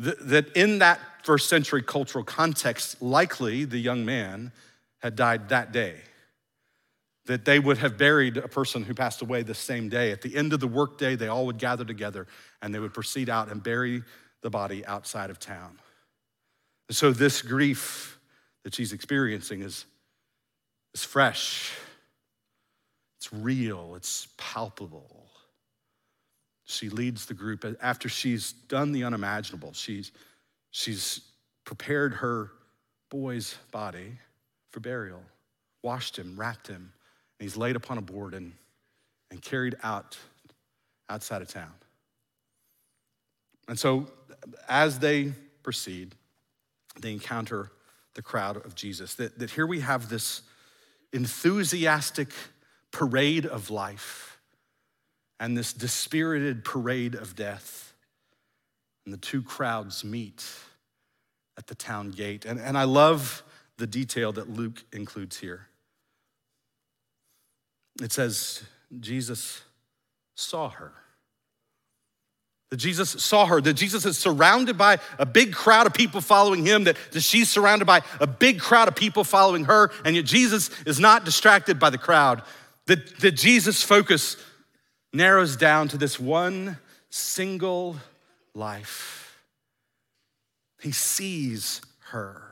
That 0.00 0.56
in 0.56 0.78
that 0.78 1.00
first 1.24 1.48
century 1.48 1.82
cultural 1.82 2.24
context, 2.24 3.00
likely 3.02 3.64
the 3.64 3.78
young 3.78 4.04
man 4.04 4.52
had 5.00 5.16
died 5.16 5.50
that 5.50 5.72
day. 5.72 5.96
That 7.26 7.44
they 7.44 7.58
would 7.58 7.78
have 7.78 7.98
buried 7.98 8.36
a 8.36 8.48
person 8.48 8.82
who 8.82 8.94
passed 8.94 9.22
away 9.22 9.42
the 9.42 9.54
same 9.54 9.88
day. 9.88 10.10
At 10.10 10.22
the 10.22 10.34
end 10.34 10.52
of 10.52 10.60
the 10.60 10.66
workday, 10.66 11.16
they 11.16 11.28
all 11.28 11.46
would 11.46 11.58
gather 11.58 11.84
together 11.84 12.26
and 12.62 12.74
they 12.74 12.78
would 12.78 12.94
proceed 12.94 13.28
out 13.28 13.50
and 13.50 13.62
bury 13.62 14.02
the 14.42 14.50
body 14.50 14.84
outside 14.86 15.30
of 15.30 15.38
town. 15.38 15.78
And 16.88 16.96
so, 16.96 17.12
this 17.12 17.42
grief 17.42 18.18
that 18.64 18.74
she's 18.74 18.92
experiencing 18.92 19.60
is, 19.60 19.84
is 20.94 21.04
fresh 21.04 21.72
it's 23.20 23.30
real, 23.34 23.96
it's 23.96 24.28
palpable. 24.38 25.19
She 26.70 26.88
leads 26.88 27.26
the 27.26 27.34
group 27.34 27.64
after 27.82 28.08
she's 28.08 28.52
done 28.52 28.92
the 28.92 29.02
unimaginable. 29.02 29.72
She's, 29.72 30.12
she's 30.70 31.20
prepared 31.64 32.14
her 32.14 32.52
boy's 33.10 33.56
body 33.72 34.12
for 34.70 34.78
burial, 34.78 35.22
washed 35.82 36.16
him, 36.16 36.38
wrapped 36.38 36.68
him, 36.68 36.92
and 37.38 37.44
he's 37.44 37.56
laid 37.56 37.74
upon 37.74 37.98
a 37.98 38.00
board 38.00 38.34
and, 38.34 38.52
and 39.32 39.42
carried 39.42 39.74
out 39.82 40.16
outside 41.08 41.42
of 41.42 41.48
town. 41.48 41.72
And 43.66 43.78
so, 43.78 44.06
as 44.68 45.00
they 45.00 45.32
proceed, 45.64 46.14
they 47.00 47.12
encounter 47.12 47.72
the 48.14 48.22
crowd 48.22 48.64
of 48.64 48.76
Jesus. 48.76 49.14
That, 49.14 49.40
that 49.40 49.50
here 49.50 49.66
we 49.66 49.80
have 49.80 50.08
this 50.08 50.42
enthusiastic 51.12 52.28
parade 52.92 53.44
of 53.44 53.70
life 53.70 54.29
and 55.40 55.56
this 55.56 55.72
dispirited 55.72 56.64
parade 56.64 57.14
of 57.14 57.34
death. 57.34 57.94
And 59.04 59.14
the 59.14 59.18
two 59.18 59.42
crowds 59.42 60.04
meet 60.04 60.46
at 61.56 61.66
the 61.66 61.74
town 61.74 62.10
gate. 62.10 62.44
And, 62.44 62.60
and 62.60 62.76
I 62.76 62.84
love 62.84 63.42
the 63.78 63.86
detail 63.86 64.32
that 64.32 64.50
Luke 64.50 64.84
includes 64.92 65.38
here. 65.38 65.66
It 68.02 68.12
says, 68.12 68.62
Jesus 69.00 69.62
saw 70.34 70.68
her. 70.68 70.92
That 72.70 72.76
Jesus 72.76 73.10
saw 73.10 73.46
her, 73.46 73.60
that 73.62 73.72
Jesus 73.72 74.06
is 74.06 74.16
surrounded 74.16 74.78
by 74.78 74.98
a 75.18 75.26
big 75.26 75.52
crowd 75.52 75.86
of 75.86 75.94
people 75.94 76.20
following 76.20 76.64
him, 76.64 76.84
that, 76.84 76.96
that 77.12 77.22
she's 77.22 77.48
surrounded 77.48 77.86
by 77.86 78.02
a 78.20 78.26
big 78.26 78.60
crowd 78.60 78.86
of 78.86 78.94
people 78.94 79.24
following 79.24 79.64
her, 79.64 79.90
and 80.04 80.14
yet 80.14 80.24
Jesus 80.24 80.70
is 80.86 81.00
not 81.00 81.24
distracted 81.24 81.80
by 81.80 81.90
the 81.90 81.98
crowd. 81.98 82.42
That, 82.86 83.18
that 83.20 83.32
Jesus' 83.32 83.82
focus 83.82 84.36
narrows 85.12 85.56
down 85.56 85.88
to 85.88 85.96
this 85.96 86.18
one 86.18 86.78
single 87.10 87.96
life. 88.54 89.42
He 90.80 90.92
sees 90.92 91.82
her. 92.10 92.42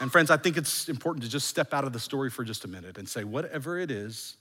And 0.00 0.12
friends, 0.12 0.30
I 0.30 0.36
think 0.36 0.56
it's 0.56 0.88
important 0.88 1.24
to 1.24 1.30
just 1.30 1.48
step 1.48 1.72
out 1.72 1.84
of 1.84 1.92
the 1.92 2.00
story 2.00 2.30
for 2.30 2.44
just 2.44 2.64
a 2.64 2.68
minute 2.68 2.98
and 2.98 3.08
say, 3.08 3.24
whatever 3.24 3.78
it 3.78 3.90
is 3.90 4.36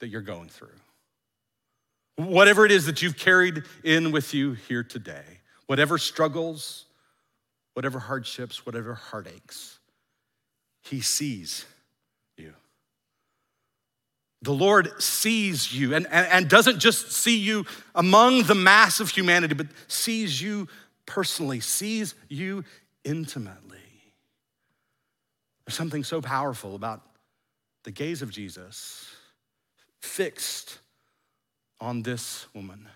that 0.00 0.08
you're 0.08 0.20
going 0.20 0.48
through, 0.48 0.68
whatever 2.16 2.66
it 2.66 2.72
is 2.72 2.86
that 2.86 3.00
you've 3.00 3.16
carried 3.16 3.62
in 3.82 4.12
with 4.12 4.34
you 4.34 4.52
here 4.52 4.82
today, 4.82 5.24
whatever 5.66 5.96
struggles, 5.96 6.84
whatever 7.74 7.98
hardships, 7.98 8.66
whatever 8.66 8.94
heartaches, 8.94 9.78
He 10.82 11.00
sees. 11.00 11.64
The 14.42 14.52
Lord 14.52 15.02
sees 15.02 15.72
you 15.72 15.94
and, 15.94 16.06
and, 16.06 16.26
and, 16.28 16.48
doesn't 16.48 16.78
just 16.78 17.12
see 17.12 17.38
you 17.38 17.66
among 17.94 18.44
the 18.44 18.54
mass 18.54 18.98
of 18.98 19.10
humanity, 19.10 19.54
but 19.54 19.66
sees 19.86 20.40
you 20.40 20.66
personally, 21.04 21.60
sees 21.60 22.14
you 22.28 22.64
intimately. 23.04 23.78
There's 25.66 25.76
something 25.76 26.04
so 26.04 26.22
powerful 26.22 26.74
about 26.74 27.02
the 27.84 27.90
gaze 27.90 28.22
of 28.22 28.30
Jesus 28.30 29.06
fixed 30.00 30.78
on 31.80 32.02
this 32.02 32.46
woman. 32.54 32.88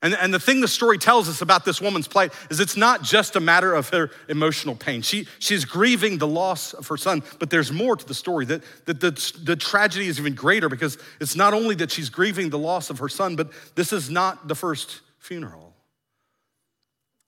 And, 0.00 0.14
and 0.14 0.32
the 0.32 0.38
thing 0.38 0.60
the 0.60 0.68
story 0.68 0.96
tells 0.96 1.28
us 1.28 1.42
about 1.42 1.64
this 1.64 1.80
woman's 1.80 2.06
plight 2.06 2.32
is 2.50 2.60
it's 2.60 2.76
not 2.76 3.02
just 3.02 3.34
a 3.34 3.40
matter 3.40 3.74
of 3.74 3.88
her 3.88 4.10
emotional 4.28 4.76
pain. 4.76 5.02
She, 5.02 5.26
she's 5.40 5.64
grieving 5.64 6.18
the 6.18 6.26
loss 6.26 6.72
of 6.72 6.86
her 6.86 6.96
son, 6.96 7.22
but 7.40 7.50
there's 7.50 7.72
more 7.72 7.96
to 7.96 8.06
the 8.06 8.14
story. 8.14 8.44
That, 8.44 8.62
that 8.84 9.00
the, 9.00 9.32
the 9.42 9.56
tragedy 9.56 10.06
is 10.06 10.20
even 10.20 10.34
greater 10.34 10.68
because 10.68 10.98
it's 11.20 11.34
not 11.34 11.52
only 11.52 11.74
that 11.76 11.90
she's 11.90 12.10
grieving 12.10 12.50
the 12.50 12.58
loss 12.58 12.90
of 12.90 13.00
her 13.00 13.08
son, 13.08 13.34
but 13.34 13.50
this 13.74 13.92
is 13.92 14.08
not 14.08 14.46
the 14.46 14.54
first 14.54 15.00
funeral. 15.18 15.74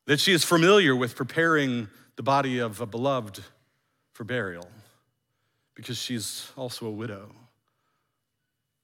That 0.06 0.20
she 0.20 0.32
is 0.32 0.44
familiar 0.44 0.94
with 0.94 1.16
preparing 1.16 1.88
the 2.14 2.22
body 2.22 2.60
of 2.60 2.80
a 2.80 2.86
beloved 2.86 3.40
for 4.12 4.22
burial 4.22 4.68
because 5.74 5.98
she's 5.98 6.52
also 6.56 6.86
a 6.86 6.90
widow. 6.90 7.34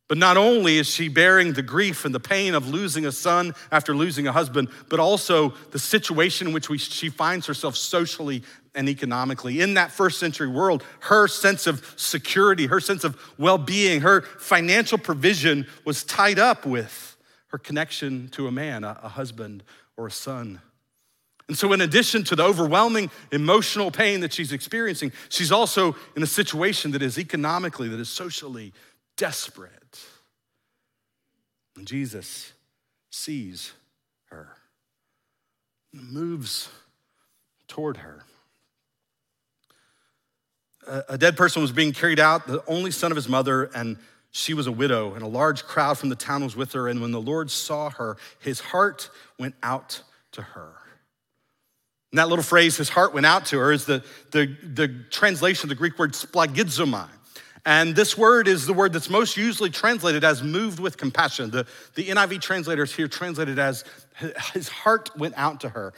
But 0.09 0.19
not 0.19 0.37
only 0.37 0.79
is 0.79 0.87
she 0.87 1.09
bearing 1.09 1.53
the 1.53 1.63
grief 1.63 2.05
and 2.05 2.15
the 2.15 2.21
pain 2.21 2.55
of 2.55 2.69
losing 2.69 3.07
a 3.07 3.13
son 3.13 3.55
after 3.73 3.95
losing 3.95 4.29
a 4.29 4.33
husband, 4.33 4.69
but 4.89 5.01
also 5.01 5.51
the 5.73 5.81
situation 5.81 6.47
in 6.47 6.53
which 6.53 6.69
we, 6.69 6.79
she 6.79 7.09
finds 7.09 7.47
herself 7.47 7.77
socially 7.77 8.45
and 8.77 8.89
economically. 8.89 9.61
In 9.61 9.75
that 9.75 9.91
first 9.91 10.21
century 10.21 10.47
world, 10.47 10.85
her 11.01 11.27
sense 11.27 11.67
of 11.67 11.95
security, 11.97 12.67
her 12.67 12.81
sense 12.81 13.03
of 13.03 13.21
well 13.37 13.59
being, 13.59 14.03
her 14.03 14.23
financial 14.23 14.99
provision 14.99 15.67
was 15.85 16.05
tied 16.05 16.39
up 16.39 16.65
with 16.65 17.17
her 17.49 17.59
connection 17.59 18.29
to 18.29 18.47
a 18.47 18.53
man, 18.53 18.85
a, 18.85 19.01
a 19.03 19.09
husband, 19.09 19.65
or 19.97 20.07
a 20.07 20.11
son. 20.11 20.61
And 21.49 21.57
so, 21.57 21.73
in 21.73 21.81
addition 21.81 22.23
to 22.25 22.37
the 22.37 22.45
overwhelming 22.45 23.11
emotional 23.33 23.91
pain 23.91 24.21
that 24.21 24.33
she's 24.33 24.53
experiencing, 24.53 25.13
she's 25.29 25.53
also 25.53 25.97
in 26.17 26.23
a 26.23 26.27
situation 26.27 26.91
that 26.93 27.03
is 27.03 27.19
economically, 27.19 27.89
that 27.89 28.01
is 28.01 28.09
socially 28.09 28.73
desperate. 29.17 30.01
And 31.77 31.87
Jesus 31.87 32.53
sees 33.11 33.73
her, 34.31 34.57
moves 35.93 36.69
toward 37.69 37.99
her. 37.99 38.25
A 41.09 41.19
dead 41.19 41.37
person 41.37 41.63
was 41.63 41.73
being 41.73 41.93
carried 41.93 42.21
out, 42.21 42.47
the 42.47 42.63
only 42.69 42.93
son 42.93 43.11
of 43.11 43.17
his 43.17 43.29
mother, 43.29 43.65
and 43.75 43.99
she 44.31 44.55
was 44.55 44.67
a 44.67 44.73
widow, 44.73 45.15
and 45.15 45.23
a 45.23 45.27
large 45.27 45.65
crowd 45.65 45.99
from 45.99 46.11
the 46.11 46.17
town 46.17 46.45
was 46.45 46.55
with 46.55 46.73
her. 46.75 46.89
And 46.89 47.01
when 47.01 47.11
the 47.11 47.21
Lord 47.21 47.51
saw 47.51 47.91
her, 47.91 48.17
his 48.39 48.61
heart 48.61 49.11
went 49.39 49.55
out 49.63 50.03
to 50.33 50.43
her. 50.43 50.75
And 52.13 52.19
that 52.19 52.29
little 52.29 52.45
phrase, 52.45 52.77
his 52.77 52.89
heart 52.89 53.13
went 53.15 53.27
out 53.27 53.47
to 53.47 53.59
her, 53.59 53.73
is 53.73 53.85
the, 53.85 54.05
the, 54.31 54.55
the 54.63 54.89
translation 55.11 55.65
of 55.65 55.71
the 55.71 55.75
Greek 55.75 55.99
word 55.99 56.13
splanchnizomai. 56.13 57.09
And 57.67 57.97
this 57.97 58.17
word 58.17 58.47
is 58.47 58.65
the 58.65 58.73
word 58.73 58.93
that's 58.93 59.11
most 59.11 59.37
usually 59.37 59.71
translated 59.71 60.23
as 60.23 60.41
moved 60.41 60.79
with 60.79 60.97
compassion. 60.97 61.51
The, 61.51 61.67
the 61.97 62.05
NIV 62.05 62.41
translators 62.41 62.95
here 62.95 63.09
translated 63.09 63.59
as 63.59 63.85
his 64.55 64.69
heart 64.69 65.11
went 65.19 65.35
out 65.37 65.61
to 65.63 65.71
her. 65.71 65.93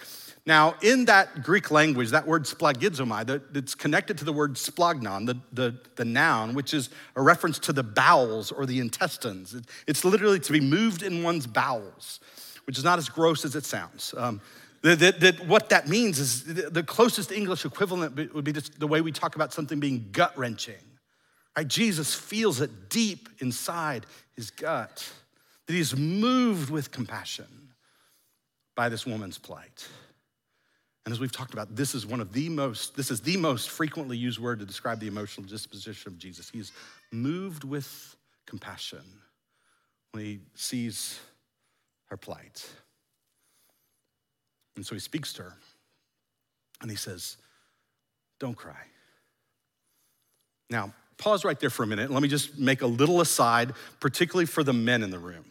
Now, 0.47 0.77
in 0.81 1.05
that 1.05 1.43
Greek 1.43 1.71
language, 1.71 2.09
that 2.09 2.27
word 2.27 2.45
splanchnizomai, 2.45 3.43
that's 3.53 3.75
connected 3.75 4.17
to 4.17 4.25
the 4.25 4.33
word 4.33 4.55
splanchnon, 4.55 5.27
the, 5.27 5.37
the, 5.53 5.79
the 5.97 6.07
noun, 6.07 6.55
which 6.55 6.73
is 6.73 6.89
a 7.17 7.21
reference 7.21 7.59
to 7.59 7.75
the 7.75 7.83
bowels 7.83 8.51
or 8.51 8.65
the 8.65 8.81
intestines. 8.81 9.55
It's 9.87 10.07
literally 10.07 10.41
to 10.41 10.53
be 10.53 10.61
moved 10.61 11.03
in 11.03 11.23
one's 11.23 11.47
bowels, 11.47 12.21
which 12.65 12.79
is 12.79 12.85
not 12.85 12.99
as 12.99 13.11
gross 13.11 13.45
as 13.45 13.55
it 13.55 13.67
sounds. 13.67 14.15
Um, 14.17 14.41
that, 14.81 15.21
that, 15.21 15.47
what 15.47 15.69
that 15.69 15.87
means 15.87 16.19
is 16.19 16.45
the 16.45 16.83
closest 16.83 17.31
English 17.31 17.67
equivalent 17.67 18.33
would 18.33 18.45
be 18.45 18.53
just 18.55 18.81
the 18.81 18.87
way 18.87 19.03
we 19.03 19.13
talk 19.13 19.35
about 19.35 19.53
something 19.53 19.79
being 19.79 20.09
gut 20.13 20.33
wrenching. 20.39 20.77
Right? 21.57 21.67
Jesus 21.67 22.15
feels 22.15 22.61
it 22.61 22.89
deep 22.89 23.29
inside 23.41 24.07
his 24.37 24.51
gut, 24.51 25.11
that 25.67 25.73
he's 25.73 25.97
moved 25.97 26.71
with 26.71 26.91
compassion 26.91 27.47
by 28.77 28.89
this 28.89 29.05
woman's 29.05 29.39
plight. 29.39 29.89
And 31.05 31.13
as 31.13 31.21
we've 31.21 31.33
talked 31.33 31.55
about, 31.55 31.75
this 31.75 31.95
is 31.95 32.05
one 32.05 32.21
of 32.21 32.33
the 32.33 32.49
most, 32.49 32.95
this 32.95 33.11
is 33.11 33.23
the 33.23 33.37
most 33.37 33.71
frequently 33.71 34.17
used 34.17 34.39
word 34.39 34.59
to 34.61 34.67
describe 34.67 35.01
the 35.01 35.07
emotional 35.07 35.47
disposition 35.47 36.13
of 36.13 36.19
Jesus. 36.19 36.51
He's 36.51 36.71
moved 37.11 37.65
with 37.65 38.15
compassion 38.47 39.03
when 40.13 40.25
he 40.25 40.41
sees 40.55 41.19
her 42.07 42.17
plight. 42.17 42.69
And 44.77 44.85
so 44.85 44.95
he 44.95 45.01
speaks 45.01 45.33
to 45.33 45.43
her 45.43 45.55
and 46.81 46.91
he 46.91 46.97
says, 46.97 47.37
Don't 48.39 48.57
cry. 48.57 48.85
Now, 50.71 50.93
pause 51.19 51.45
right 51.45 51.59
there 51.59 51.71
for 51.71 51.83
a 51.83 51.87
minute 51.87 52.11
let 52.11 52.23
me 52.23 52.29
just 52.29 52.59
make 52.59 52.81
a 52.83 52.87
little 52.87 53.21
aside, 53.21 53.75
particularly 54.01 54.47
for 54.47 54.63
the 54.63 54.73
men 54.73 55.03
in 55.03 55.11
the 55.11 55.19
room. 55.19 55.45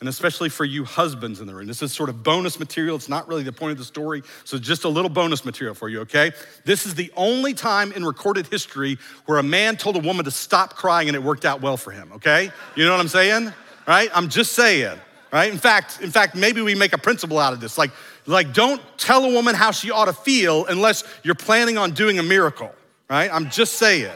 And 0.00 0.08
especially 0.08 0.48
for 0.48 0.64
you 0.64 0.84
husbands 0.84 1.40
in 1.40 1.46
the 1.46 1.54
room. 1.54 1.68
This 1.68 1.80
is 1.80 1.92
sort 1.92 2.08
of 2.08 2.24
bonus 2.24 2.58
material. 2.58 2.96
It's 2.96 3.08
not 3.08 3.28
really 3.28 3.44
the 3.44 3.52
point 3.52 3.70
of 3.70 3.78
the 3.78 3.84
story. 3.84 4.24
So, 4.44 4.58
just 4.58 4.82
a 4.82 4.88
little 4.88 5.08
bonus 5.08 5.44
material 5.44 5.76
for 5.76 5.88
you, 5.88 6.00
okay? 6.00 6.32
This 6.64 6.86
is 6.86 6.96
the 6.96 7.12
only 7.16 7.54
time 7.54 7.92
in 7.92 8.04
recorded 8.04 8.48
history 8.48 8.98
where 9.26 9.38
a 9.38 9.44
man 9.44 9.76
told 9.76 9.94
a 9.94 10.00
woman 10.00 10.24
to 10.24 10.32
stop 10.32 10.74
crying 10.74 11.08
and 11.08 11.14
it 11.14 11.22
worked 11.22 11.44
out 11.44 11.60
well 11.60 11.76
for 11.76 11.92
him, 11.92 12.10
okay? 12.14 12.50
You 12.74 12.84
know 12.84 12.90
what 12.90 12.98
I'm 12.98 13.06
saying? 13.06 13.52
Right? 13.86 14.10
I'm 14.12 14.28
just 14.28 14.52
saying, 14.52 14.98
right? 15.32 15.52
In 15.52 15.58
fact, 15.58 16.00
in 16.00 16.10
fact, 16.10 16.34
maybe 16.34 16.62
we 16.62 16.74
make 16.74 16.94
a 16.94 16.98
principle 16.98 17.38
out 17.38 17.52
of 17.52 17.60
this. 17.60 17.78
Like, 17.78 17.92
like 18.26 18.52
don't 18.52 18.82
tell 18.98 19.24
a 19.24 19.32
woman 19.32 19.54
how 19.54 19.70
she 19.70 19.92
ought 19.92 20.06
to 20.06 20.12
feel 20.12 20.66
unless 20.66 21.04
you're 21.22 21.36
planning 21.36 21.78
on 21.78 21.92
doing 21.92 22.18
a 22.18 22.24
miracle, 22.24 22.74
right? 23.08 23.32
I'm 23.32 23.50
just 23.50 23.74
saying. 23.74 24.10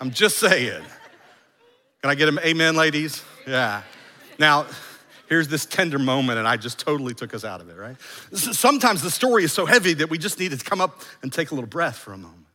I'm 0.00 0.10
just 0.10 0.38
saying. 0.38 0.82
Can 2.02 2.10
I 2.10 2.14
get 2.14 2.28
an 2.28 2.38
amen, 2.44 2.76
ladies? 2.76 3.22
Yeah. 3.46 3.82
Now, 4.38 4.66
here's 5.28 5.48
this 5.48 5.66
tender 5.66 5.98
moment, 5.98 6.38
and 6.38 6.46
I 6.46 6.56
just 6.56 6.78
totally 6.78 7.14
took 7.14 7.34
us 7.34 7.44
out 7.44 7.60
of 7.60 7.68
it, 7.68 7.76
right? 7.76 7.96
Sometimes 8.32 9.02
the 9.02 9.10
story 9.10 9.44
is 9.44 9.52
so 9.52 9.66
heavy 9.66 9.94
that 9.94 10.08
we 10.08 10.18
just 10.18 10.38
need 10.38 10.52
to 10.52 10.64
come 10.64 10.80
up 10.80 11.02
and 11.22 11.32
take 11.32 11.50
a 11.50 11.54
little 11.54 11.68
breath 11.68 11.96
for 11.96 12.12
a 12.12 12.18
moment. 12.18 12.46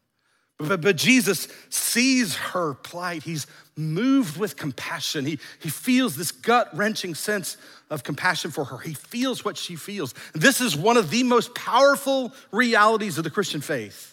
But, 0.59 0.81
but, 0.81 0.95
Jesus 0.95 1.47
sees 1.69 2.35
her 2.35 2.75
plight. 2.75 3.23
He's 3.23 3.47
moved 3.75 4.37
with 4.37 4.55
compassion. 4.55 5.25
He, 5.25 5.39
he 5.59 5.69
feels 5.69 6.15
this 6.15 6.31
gut 6.31 6.69
wrenching 6.73 7.15
sense 7.15 7.57
of 7.89 8.03
compassion 8.03 8.51
for 8.51 8.65
her. 8.65 8.77
He 8.77 8.93
feels 8.93 9.43
what 9.43 9.57
she 9.57 9.75
feels. 9.75 10.13
This 10.33 10.61
is 10.61 10.77
one 10.77 10.95
of 10.95 11.09
the 11.09 11.23
most 11.23 11.53
powerful 11.55 12.31
realities 12.51 13.17
of 13.17 13.23
the 13.23 13.29
Christian 13.29 13.61
faith. 13.61 14.12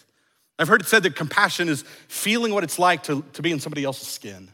I've 0.59 0.67
heard 0.67 0.81
it 0.81 0.87
said 0.87 1.03
that 1.03 1.15
compassion 1.15 1.69
is 1.69 1.83
feeling 2.07 2.53
what 2.53 2.63
it's 2.63 2.77
like 2.77 3.03
to, 3.03 3.23
to 3.33 3.41
be 3.41 3.51
in 3.51 3.59
somebody 3.59 3.83
else's 3.83 4.07
skin. 4.07 4.49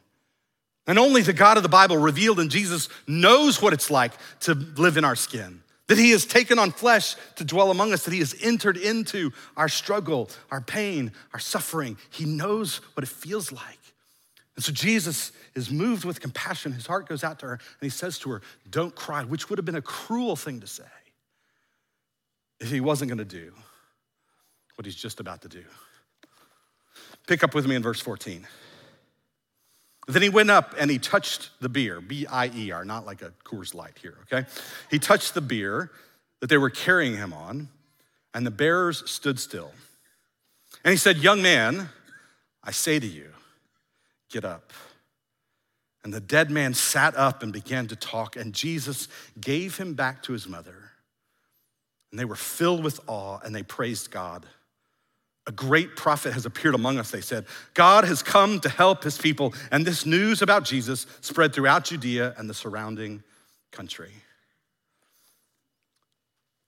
And 0.88 0.98
only 0.98 1.22
the 1.22 1.34
God 1.34 1.58
of 1.58 1.64
the 1.64 1.70
Bible 1.70 1.98
revealed 1.98 2.40
in 2.40 2.50
Jesus 2.50 2.88
knows 3.08 3.62
what 3.62 3.74
it's 3.74 3.92
like 3.92 4.14
to 4.42 4.54
live 4.54 4.96
in 4.96 5.04
our 5.04 5.18
skin. 5.18 5.62
That 5.88 5.98
he 5.98 6.12
has 6.12 6.26
taken 6.26 6.60
on 6.60 6.72
flesh 6.72 7.16
to 7.36 7.44
dwell 7.44 7.72
among 7.72 7.94
us, 7.94 8.04
that 8.06 8.14
he 8.14 8.20
has 8.20 8.36
entered 8.42 8.78
into 8.78 9.32
our 9.56 9.70
struggle, 9.70 10.30
our 10.50 10.62
pain, 10.62 11.12
our 11.34 11.40
suffering. 11.40 11.98
He 12.10 12.26
knows 12.26 12.78
what 12.96 13.04
it 13.04 13.10
feels 13.10 13.52
like. 13.52 13.78
And 14.56 14.66
so 14.66 14.72
Jesus 14.72 15.32
is 15.56 15.70
moved 15.70 16.04
with 16.04 16.20
compassion. 16.20 16.72
His 16.72 16.88
heart 16.88 17.08
goes 17.08 17.24
out 17.24 17.40
to 17.40 17.46
her 17.48 17.54
and 17.54 17.62
he 17.82 17.90
says 17.90 18.18
to 18.20 18.32
her, 18.32 18.42
Don't 18.70 18.96
cry, 18.96 19.24
which 19.24 19.50
would 19.50 19.60
have 19.60 19.66
been 19.66 19.76
a 19.76 19.82
cruel 19.82 20.36
thing 20.36 20.62
to 20.62 20.68
say 20.68 20.84
if 22.60 22.70
he 22.70 22.82
wasn't 22.82 23.10
going 23.10 23.20
to 23.20 23.26
do 23.26 23.54
what 24.76 24.86
he's 24.86 24.96
just 24.96 25.20
about 25.20 25.42
to 25.44 25.48
do. 25.48 25.64
Pick 27.28 27.44
up 27.44 27.54
with 27.54 27.68
me 27.68 27.76
in 27.76 27.84
verse 27.84 28.00
14. 28.00 28.48
Then 30.08 30.22
he 30.22 30.30
went 30.30 30.50
up 30.50 30.74
and 30.80 30.90
he 30.90 30.98
touched 30.98 31.50
the 31.60 31.68
bier, 31.68 32.00
B 32.00 32.26
I 32.26 32.50
E 32.56 32.72
R, 32.72 32.86
not 32.86 33.06
like 33.06 33.22
a 33.22 33.34
Coors 33.44 33.76
Light 33.76 33.98
here, 34.02 34.18
okay? 34.24 34.48
He 34.90 35.00
touched 35.00 35.34
the 35.34 35.42
bier 35.42 35.92
that 36.40 36.48
they 36.48 36.58
were 36.58 36.70
carrying 36.70 37.18
him 37.18 37.34
on, 37.34 37.68
and 38.34 38.46
the 38.46 38.52
bearers 38.52 39.10
stood 39.10 39.40
still. 39.40 39.72
And 40.86 40.92
he 40.92 40.98
said, 40.98 41.18
Young 41.18 41.42
man, 41.42 41.90
I 42.64 42.72
say 42.72 43.00
to 43.00 43.08
you, 43.08 43.30
get 44.30 44.46
up. 44.46 44.72
And 46.04 46.14
the 46.14 46.22
dead 46.22 46.50
man 46.50 46.74
sat 46.74 47.18
up 47.18 47.44
and 47.44 47.52
began 47.52 47.88
to 47.88 47.96
talk, 47.98 48.38
and 48.38 48.54
Jesus 48.54 49.10
gave 49.42 49.76
him 49.76 49.94
back 49.94 50.24
to 50.24 50.32
his 50.32 50.48
mother. 50.48 50.92
And 52.12 52.20
they 52.20 52.26
were 52.26 52.36
filled 52.38 52.84
with 52.84 53.02
awe 53.08 53.40
and 53.44 53.54
they 53.54 53.64
praised 53.64 54.12
God. 54.12 54.46
A 55.48 55.52
great 55.52 55.96
prophet 55.96 56.34
has 56.34 56.46
appeared 56.46 56.76
among 56.76 57.00
us, 57.00 57.10
they 57.10 57.22
said. 57.22 57.46
God 57.74 58.04
has 58.04 58.22
come 58.22 58.60
to 58.60 58.70
help 58.70 59.04
his 59.04 59.18
people, 59.18 59.54
and 59.72 59.86
this 59.86 60.06
news 60.06 60.42
about 60.42 60.66
Jesus 60.66 61.08
spread 61.22 61.54
throughout 61.54 61.86
Judea 61.86 62.36
and 62.38 62.50
the 62.50 62.54
surrounding 62.54 63.24
country. 63.72 64.12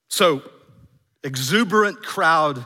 So, 0.07 0.41
exuberant 1.25 2.01
crowd, 2.03 2.65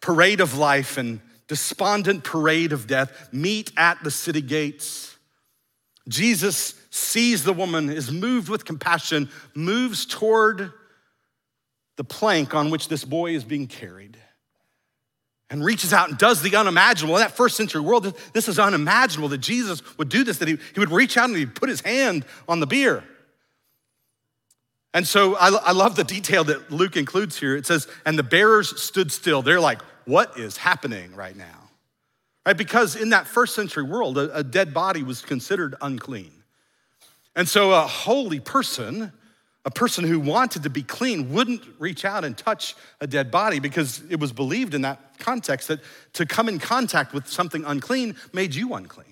parade 0.00 0.40
of 0.40 0.56
life, 0.56 0.96
and 0.96 1.20
despondent 1.48 2.22
parade 2.22 2.72
of 2.72 2.86
death 2.86 3.28
meet 3.32 3.72
at 3.76 4.02
the 4.04 4.12
city 4.12 4.42
gates. 4.42 5.16
Jesus 6.08 6.74
sees 6.90 7.42
the 7.42 7.52
woman, 7.52 7.90
is 7.90 8.12
moved 8.12 8.48
with 8.48 8.64
compassion, 8.64 9.28
moves 9.54 10.06
toward 10.06 10.72
the 11.96 12.04
plank 12.04 12.54
on 12.54 12.70
which 12.70 12.86
this 12.86 13.04
boy 13.04 13.34
is 13.34 13.42
being 13.42 13.66
carried 13.66 14.16
and 15.52 15.62
reaches 15.62 15.92
out 15.92 16.08
and 16.08 16.16
does 16.16 16.40
the 16.40 16.56
unimaginable. 16.56 17.14
In 17.14 17.20
that 17.20 17.36
first 17.36 17.56
century 17.56 17.82
world, 17.82 18.18
this 18.32 18.48
is 18.48 18.58
unimaginable 18.58 19.28
that 19.28 19.38
Jesus 19.38 19.82
would 19.98 20.08
do 20.08 20.24
this, 20.24 20.38
that 20.38 20.48
he, 20.48 20.58
he 20.72 20.80
would 20.80 20.90
reach 20.90 21.18
out 21.18 21.28
and 21.28 21.36
he'd 21.36 21.54
put 21.54 21.68
his 21.68 21.82
hand 21.82 22.24
on 22.48 22.58
the 22.58 22.66
bier. 22.66 23.04
And 24.94 25.06
so 25.06 25.36
I, 25.36 25.48
I 25.50 25.72
love 25.72 25.94
the 25.94 26.04
detail 26.04 26.42
that 26.44 26.70
Luke 26.70 26.96
includes 26.96 27.38
here. 27.38 27.54
It 27.54 27.66
says, 27.66 27.86
and 28.06 28.18
the 28.18 28.22
bearers 28.22 28.80
stood 28.80 29.12
still. 29.12 29.42
They're 29.42 29.60
like, 29.60 29.82
what 30.06 30.38
is 30.38 30.56
happening 30.56 31.14
right 31.14 31.36
now? 31.36 31.68
Right? 32.46 32.56
Because 32.56 32.96
in 32.96 33.10
that 33.10 33.26
first 33.26 33.54
century 33.54 33.84
world, 33.84 34.16
a, 34.16 34.34
a 34.38 34.42
dead 34.42 34.72
body 34.72 35.02
was 35.02 35.20
considered 35.20 35.74
unclean. 35.82 36.32
And 37.36 37.46
so 37.46 37.72
a 37.72 37.82
holy 37.82 38.40
person 38.40 39.12
a 39.64 39.70
person 39.70 40.04
who 40.04 40.18
wanted 40.18 40.64
to 40.64 40.70
be 40.70 40.82
clean 40.82 41.32
wouldn't 41.32 41.62
reach 41.78 42.04
out 42.04 42.24
and 42.24 42.36
touch 42.36 42.74
a 43.00 43.06
dead 43.06 43.30
body 43.30 43.60
because 43.60 44.02
it 44.10 44.18
was 44.18 44.32
believed 44.32 44.74
in 44.74 44.82
that 44.82 45.18
context 45.18 45.68
that 45.68 45.80
to 46.14 46.26
come 46.26 46.48
in 46.48 46.58
contact 46.58 47.12
with 47.12 47.28
something 47.28 47.64
unclean 47.64 48.16
made 48.32 48.54
you 48.54 48.74
unclean. 48.74 49.11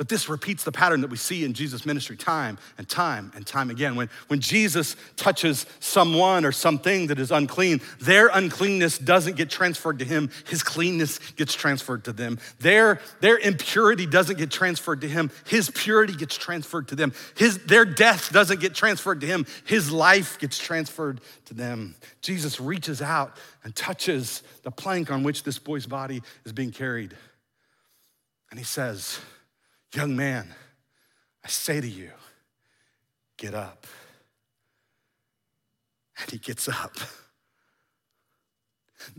But 0.00 0.08
this 0.08 0.30
repeats 0.30 0.64
the 0.64 0.72
pattern 0.72 1.02
that 1.02 1.10
we 1.10 1.18
see 1.18 1.44
in 1.44 1.52
Jesus' 1.52 1.84
ministry 1.84 2.16
time 2.16 2.56
and 2.78 2.88
time 2.88 3.32
and 3.34 3.46
time 3.46 3.68
again. 3.68 3.96
When, 3.96 4.08
when 4.28 4.40
Jesus 4.40 4.96
touches 5.16 5.66
someone 5.78 6.46
or 6.46 6.52
something 6.52 7.08
that 7.08 7.18
is 7.18 7.30
unclean, 7.30 7.82
their 8.00 8.28
uncleanness 8.28 8.96
doesn't 8.96 9.36
get 9.36 9.50
transferred 9.50 9.98
to 9.98 10.06
him, 10.06 10.30
his 10.48 10.62
cleanness 10.62 11.18
gets 11.32 11.52
transferred 11.52 12.04
to 12.04 12.14
them. 12.14 12.38
Their, 12.60 12.98
their 13.20 13.36
impurity 13.36 14.06
doesn't 14.06 14.38
get 14.38 14.50
transferred 14.50 15.02
to 15.02 15.06
him, 15.06 15.30
his 15.46 15.68
purity 15.68 16.14
gets 16.14 16.34
transferred 16.34 16.88
to 16.88 16.94
them. 16.94 17.12
His, 17.36 17.58
their 17.66 17.84
death 17.84 18.32
doesn't 18.32 18.60
get 18.60 18.74
transferred 18.74 19.20
to 19.20 19.26
him, 19.26 19.44
his 19.66 19.92
life 19.92 20.38
gets 20.38 20.58
transferred 20.58 21.20
to 21.44 21.52
them. 21.52 21.94
Jesus 22.22 22.58
reaches 22.58 23.02
out 23.02 23.36
and 23.64 23.76
touches 23.76 24.44
the 24.62 24.70
plank 24.70 25.10
on 25.10 25.24
which 25.24 25.42
this 25.42 25.58
boy's 25.58 25.86
body 25.86 26.22
is 26.46 26.54
being 26.54 26.70
carried. 26.70 27.14
And 28.50 28.58
he 28.58 28.64
says, 28.64 29.20
Young 29.94 30.16
man, 30.16 30.54
I 31.44 31.48
say 31.48 31.80
to 31.80 31.88
you, 31.88 32.10
get 33.36 33.54
up. 33.54 33.86
And 36.20 36.30
he 36.30 36.38
gets 36.38 36.68
up. 36.68 36.96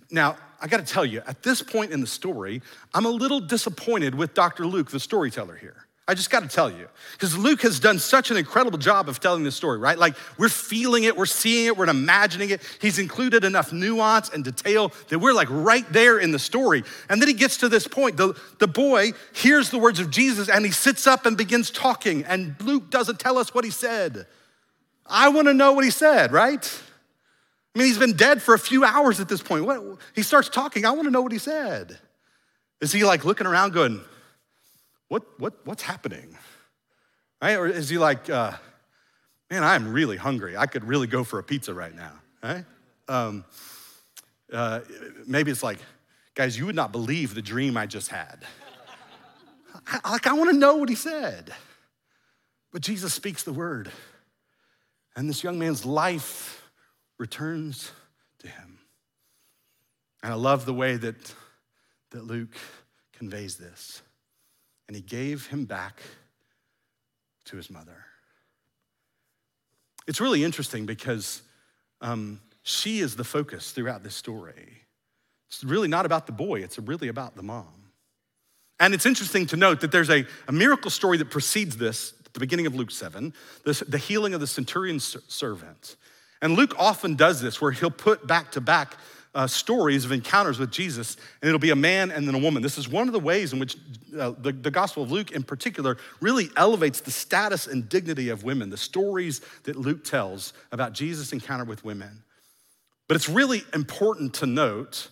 Now, 0.10 0.38
I 0.62 0.68
gotta 0.68 0.84
tell 0.84 1.06
you, 1.06 1.22
at 1.26 1.42
this 1.42 1.62
point 1.62 1.92
in 1.92 2.02
the 2.02 2.08
story, 2.08 2.62
I'm 2.94 3.06
a 3.06 3.10
little 3.10 3.40
disappointed 3.40 4.14
with 4.14 4.34
Dr. 4.34 4.68
Luke, 4.68 4.92
the 4.92 5.00
storyteller 5.00 5.56
here. 5.56 5.88
I 6.12 6.14
just 6.14 6.30
got 6.30 6.42
to 6.42 6.50
tell 6.50 6.70
you, 6.70 6.90
because 7.14 7.38
Luke 7.38 7.62
has 7.62 7.80
done 7.80 7.98
such 7.98 8.32
an 8.32 8.38
incredible 8.38 8.78
job 8.78 9.08
of 9.08 9.22
telling 9.22 9.46
this 9.46 9.56
story, 9.56 9.78
right? 9.78 9.98
Like 9.98 10.16
we're 10.38 10.50
feeling 10.50 11.06
it, 11.06 11.16
we're 11.16 11.26
seeing 11.26 11.68
it, 11.68 11.78
we're 11.78 11.88
imagining 11.88 12.50
it. 12.50 12.62
He's 12.82 13.00
included 13.00 13.46
enough 13.46 13.72
nuance 13.72 14.28
and 14.28 14.44
detail 14.44 14.92
that 15.08 15.20
we're 15.20 15.32
like 15.32 15.48
right 15.50 15.86
there 15.94 16.20
in 16.20 16.32
the 16.32 16.38
story. 16.38 16.84
And 17.08 17.22
then 17.22 17.30
he 17.30 17.34
gets 17.34 17.56
to 17.60 17.70
this 17.70 17.88
point. 17.88 18.18
The, 18.18 18.38
the 18.60 18.68
boy 18.68 19.14
hears 19.32 19.70
the 19.70 19.78
words 19.78 20.02
of 20.02 20.10
Jesus 20.10 20.50
and 20.50 20.66
he 20.66 20.72
sits 20.72 21.08
up 21.08 21.26
and 21.26 21.38
begins 21.38 21.72
talking, 21.72 22.26
and 22.26 22.58
Luke 22.60 22.90
doesn't 22.90 23.18
tell 23.18 23.38
us 23.38 23.54
what 23.54 23.64
he 23.64 23.72
said. 23.72 24.28
I 25.06 25.30
want 25.30 25.48
to 25.48 25.54
know 25.54 25.72
what 25.72 25.86
he 25.86 25.92
said, 25.92 26.34
right? 26.34 26.82
I 27.74 27.80
mean, 27.80 27.88
he's 27.88 27.98
been 27.98 28.18
dead 28.18 28.42
for 28.42 28.54
a 28.54 28.60
few 28.60 28.84
hours 28.84 29.22
at 29.22 29.30
this 29.30 29.42
point. 29.42 29.64
What, 29.64 29.82
he 30.14 30.24
starts 30.24 30.50
talking. 30.50 30.86
I 30.86 30.92
want 30.92 31.06
to 31.06 31.12
know 31.12 31.22
what 31.22 31.32
he 31.32 31.38
said. 31.38 31.98
Is 32.82 32.92
he 32.92 33.06
like 33.06 33.24
looking 33.24 33.48
around 33.48 33.72
going, 33.72 34.02
what, 35.12 35.24
what, 35.42 35.54
what's 35.66 35.84
happening? 35.84 36.38
Right? 37.42 37.58
Or 37.58 37.68
is 37.68 37.90
he 37.90 37.98
like, 37.98 38.30
uh, 38.30 38.54
man, 39.50 39.62
I'm 39.62 39.92
really 39.92 40.16
hungry. 40.16 40.56
I 40.56 40.68
could 40.68 40.86
really 40.86 41.06
go 41.06 41.26
for 41.26 41.38
a 41.38 41.44
pizza 41.44 41.74
right 41.74 41.94
now. 41.94 42.14
Right? 42.42 42.64
Um, 43.10 43.44
uh, 44.54 44.80
maybe 45.28 45.52
it's 45.52 45.64
like, 45.64 45.80
guys, 46.34 46.58
you 46.58 46.66
would 46.66 46.78
not 46.78 46.94
believe 46.94 47.36
the 47.36 47.42
dream 47.42 47.76
I 47.76 47.88
just 47.88 48.08
had. 48.08 48.46
I, 49.86 50.12
like, 50.14 50.28
I 50.28 50.34
want 50.34 50.50
to 50.50 50.56
know 50.56 50.78
what 50.78 50.88
he 50.88 50.96
said. 50.96 51.54
But 52.72 52.82
Jesus 52.82 53.14
speaks 53.14 53.44
the 53.44 53.52
word, 53.52 53.92
and 55.18 55.28
this 55.28 55.44
young 55.44 55.60
man's 55.60 55.86
life 55.86 56.72
returns 57.18 57.92
to 58.40 58.48
him. 58.48 58.80
And 60.24 60.32
I 60.32 60.36
love 60.38 60.66
the 60.66 60.74
way 60.74 60.96
that, 60.96 61.34
that 62.12 62.26
Luke 62.26 62.56
conveys 63.12 63.58
this 63.58 64.02
and 64.92 64.96
he 64.98 65.02
gave 65.02 65.48
him 65.48 65.64
back 65.64 66.02
to 67.46 67.56
his 67.56 67.70
mother. 67.70 68.04
It's 70.06 70.20
really 70.20 70.44
interesting 70.44 70.86
because 70.86 71.44
um, 72.02 72.42
she 72.64 73.00
is 73.00 73.16
the 73.16 73.24
focus 73.24 73.72
throughout 73.72 74.04
this 74.04 74.16
story. 74.16 74.68
It's 75.48 75.64
really 75.64 75.88
not 75.88 76.06
about 76.06 76.26
the 76.26 76.34
boy, 76.34 76.60
it's 76.60 76.78
really 76.78 77.08
about 77.08 77.38
the 77.38 77.42
mom. 77.42 77.94
And 78.82 78.94
it's 78.94 79.06
interesting 79.06 79.46
to 79.46 79.56
note 79.56 79.80
that 79.80 79.94
there's 79.94 80.10
a, 80.10 80.26
a 80.50 80.52
miracle 80.52 80.92
story 80.92 81.18
that 81.20 81.30
precedes 81.30 81.78
this 81.78 82.14
at 82.26 82.34
the 82.34 82.42
beginning 82.42 82.66
of 82.66 82.76
Luke 82.76 82.92
7, 82.92 83.34
this, 83.64 83.80
the 83.88 83.98
healing 83.98 84.34
of 84.34 84.42
the 84.42 84.48
centurion's 84.48 85.16
servant. 85.30 85.96
And 86.42 86.58
Luke 86.58 86.76
often 86.78 87.16
does 87.16 87.40
this 87.40 87.62
where 87.62 87.72
he'll 87.72 87.92
put 87.92 88.28
back 88.28 88.52
to 88.52 88.60
back 88.60 88.98
uh, 89.34 89.48
stories 89.48 90.04
of 90.04 90.12
encounters 90.12 90.60
with 90.60 90.72
Jesus, 90.72 91.16
and 91.42 91.48
it'll 91.48 91.60
be 91.60 91.70
a 91.70 91.76
man 91.76 92.12
and 92.12 92.28
then 92.28 92.36
a 92.36 92.40
woman. 92.40 92.62
This 92.62 92.78
is 92.78 92.90
one 92.90 93.08
of 93.08 93.14
the 93.14 93.20
ways 93.20 93.54
in 93.54 93.60
which 93.60 93.76
uh, 94.18 94.32
the, 94.38 94.52
the 94.52 94.72
Gospel 94.72 95.04
of 95.04 95.12
Luke, 95.12 95.32
in 95.32 95.44
particular, 95.44 95.98
really 96.20 96.50
elevates 96.58 97.00
the 97.00 97.12
status 97.12 97.68
and 97.68 97.88
dignity 97.88 98.30
of 98.30 98.44
women, 98.44 98.70
the 98.70 98.78
stories 98.78 99.42
that 99.64 99.78
Luke 99.78 100.04
tells 100.04 100.54
about 100.72 100.94
Jesus' 100.94 101.32
encounter 101.32 101.64
with 101.64 101.86
women. 101.86 102.24
But 103.08 103.16
it's 103.16 103.30
really 103.30 103.64
important 103.74 104.34
to 104.36 104.46
note 104.46 105.10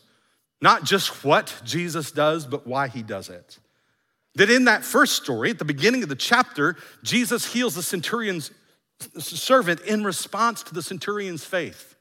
not 0.62 0.84
just 0.84 1.24
what 1.24 1.62
Jesus 1.64 2.12
does, 2.12 2.46
but 2.46 2.68
why 2.68 2.90
he 2.90 3.02
does 3.02 3.30
it. 3.30 3.58
That 4.36 4.50
in 4.50 4.66
that 4.66 4.84
first 4.84 5.22
story, 5.22 5.50
at 5.50 5.60
the 5.60 5.66
beginning 5.66 6.04
of 6.04 6.10
the 6.10 6.16
chapter, 6.16 6.76
Jesus 7.04 7.52
heals 7.52 7.76
the 7.76 7.84
centurion's 7.84 8.52
servant 9.18 9.80
in 9.82 10.04
response 10.04 10.64
to 10.64 10.74
the 10.74 10.82
centurion's 10.82 11.46
faith. 11.46 11.96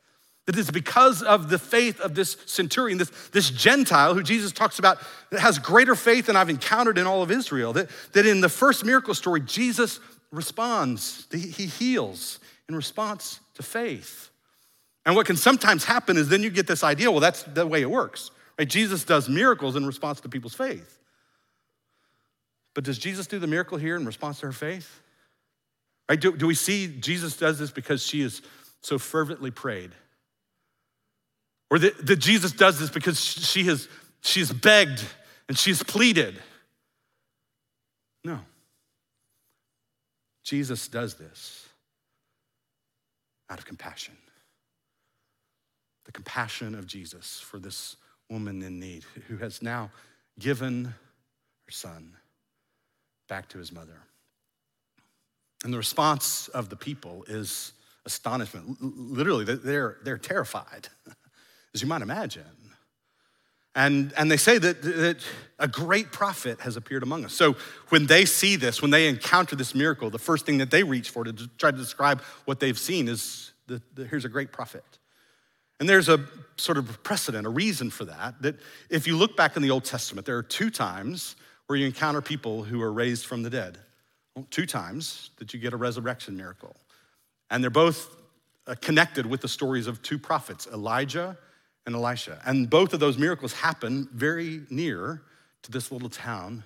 That 0.49 0.57
it's 0.57 0.71
because 0.71 1.23
of 1.23 1.51
the 1.51 1.59
faith 1.59 2.01
of 2.01 2.15
this 2.15 2.39
centurion, 2.47 2.97
this, 2.97 3.11
this 3.33 3.51
Gentile 3.51 4.15
who 4.15 4.23
Jesus 4.23 4.51
talks 4.51 4.79
about 4.79 4.97
that 5.31 5.41
has 5.41 5.59
greater 5.59 5.95
faith 5.95 6.25
than 6.25 6.37
I've 6.37 6.49
encountered 6.49 6.97
in 6.97 7.07
all 7.07 7.23
of 7.23 7.31
Israel. 7.31 7.75
That, 7.75 7.91
that 8.15 8.25
in 8.25 8.41
the 8.41 8.49
first 8.49 8.83
miracle 8.83 9.13
story, 9.13 9.43
Jesus 9.43 10.01
responds, 10.33 11.27
he 11.31 11.67
heals 11.67 12.39
in 12.67 12.75
response 12.75 13.41
to 13.57 13.63
faith. 13.63 14.31
And 15.05 15.15
what 15.15 15.27
can 15.27 15.37
sometimes 15.37 15.85
happen 15.85 16.17
is 16.17 16.31
then 16.31 16.43
you 16.43 16.49
get 16.49 16.67
this 16.67 16.83
idea 16.83 17.11
well, 17.11 17.21
that's 17.21 17.43
the 17.43 17.67
way 17.67 17.83
it 17.83 17.91
works, 17.91 18.31
right? 18.59 18.67
Jesus 18.67 19.05
does 19.05 19.29
miracles 19.29 19.77
in 19.77 19.85
response 19.87 20.23
to 20.23 20.31
people's 20.31 20.55
faith. 20.55 20.99
But 22.73 22.85
does 22.85 22.99
Jesus 22.99 23.27
do 23.27 23.39
the 23.39 23.47
miracle 23.47 23.77
here 23.77 23.97
in 23.97 24.07
response 24.07 24.41
to 24.41 24.47
her 24.47 24.53
faith? 24.53 25.03
Right? 26.09 26.19
Do, 26.19 26.35
do 26.35 26.47
we 26.47 26.55
see 26.55 26.89
Jesus 26.89 27.37
does 27.37 27.59
this 27.59 27.71
because 27.71 28.03
she 28.03 28.23
is 28.23 28.41
so 28.81 28.99
fervently 28.99 29.51
prayed? 29.51 29.91
Or 31.71 31.79
that, 31.79 32.19
Jesus 32.19 32.53
does 32.53 32.79
this 32.79 32.91
because 32.91 33.21
she 33.21 33.65
has 33.65 33.89
she's 34.23 34.53
begged 34.53 35.03
and 35.49 35.59
she's 35.59 35.83
pleaded? 35.83 36.41
No. 38.25 38.41
Jesus 40.45 40.89
does 40.89 41.15
this 41.15 41.69
out 43.51 43.59
of 43.59 43.67
compassion. 43.67 44.17
The 46.07 46.13
compassion 46.13 46.75
of 46.75 46.87
Jesus 46.87 47.39
for 47.41 47.59
this 47.59 47.97
woman 48.31 48.63
in 48.63 48.81
need 48.81 49.05
who 49.29 49.37
has 49.39 49.63
now 49.63 49.91
given 50.39 50.87
her 50.87 51.71
son 51.71 52.15
back 53.29 53.49
to 53.51 53.59
his 53.59 53.73
mother. 53.73 54.01
And 55.65 55.73
the 55.73 55.79
response 55.79 56.49
of 56.49 56.69
the 56.69 56.77
people 56.77 57.25
is 57.29 57.73
astonishment. 58.07 58.79
Literally, 58.81 59.45
they're, 59.45 59.99
they're 60.03 60.19
terrified, 60.19 60.89
as 61.79 61.83
you 61.83 61.89
might 61.89 62.03
imagine. 62.03 62.43
And, 63.77 64.13
and 64.17 64.29
they 64.29 64.37
say 64.37 64.59
that, 64.59 64.83
that 64.83 65.19
a 65.61 65.69
great 65.69 66.11
prophet 66.11 66.59
has 66.63 66.77
appeared 66.77 67.05
among 67.05 67.25
us. 67.25 67.33
So 67.33 67.55
when 67.91 68.07
they 68.07 68.25
see 68.25 68.57
this, 68.57 68.83
when 68.83 68.91
they 68.91 69.07
encounter 69.07 69.55
this 69.55 69.77
miracle, 69.77 70.11
the 70.11 70.19
first 70.19 70.45
thing 70.45 70.59
that 70.59 70.73
they 70.73 70.83
reach 70.83 71.11
for 71.11 71.23
to 71.23 71.33
try 71.57 71.71
to 71.71 71.77
describe 71.77 72.21
what 72.47 72.59
they've 72.59 72.79
seen 72.79 73.07
is 73.07 73.53
that 73.69 73.81
here's 74.11 74.25
a 74.25 74.29
great 74.29 74.51
prophet. 74.51 74.83
And 75.79 75.89
there's 75.89 76.09
a 76.09 76.27
sort 76.57 76.79
of 76.79 77.01
precedent, 77.05 77.47
a 77.47 77.51
reason 77.51 77.91
for 77.91 78.07
that, 78.07 78.43
that 78.43 78.57
if 78.91 79.07
you 79.07 79.17
look 79.17 79.37
back 79.37 79.55
in 79.55 79.63
the 79.63 79.71
Old 79.71 79.85
Testament, 79.85 80.27
there 80.27 80.37
are 80.37 80.43
two 80.43 80.71
times 80.71 81.37
where 81.69 81.79
you 81.79 81.87
encounter 81.87 82.21
people 82.21 82.65
who 82.65 82.83
are 82.83 82.93
raised 82.93 83.27
from 83.27 83.45
the 83.45 83.51
dead. 83.51 83.79
Well, 84.35 84.49
two 84.51 84.67
times 84.67 85.31
that 85.37 85.55
you 85.55 85.61
get 85.61 85.73
a 85.73 85.77
resurrection 85.77 86.37
miracle. 86.37 86.75
And 87.49 87.63
they're 87.63 87.71
both 87.71 88.17
uh, 88.67 88.75
connected 88.81 89.25
with 89.25 89.41
the 89.41 89.49
stories 89.49 89.87
of 89.87 90.03
two 90.03 90.19
prophets, 90.19 90.67
Elijah 90.67 91.39
and 91.89 91.97
Elisha. 91.97 92.39
And 92.45 92.69
both 92.69 92.93
of 92.93 93.01
those 93.01 93.17
miracles 93.17 93.55
happen 93.55 94.09
very 94.13 94.61
near 94.69 95.23
to 95.63 95.71
this 95.73 95.91
little 95.91 96.11
town 96.11 96.63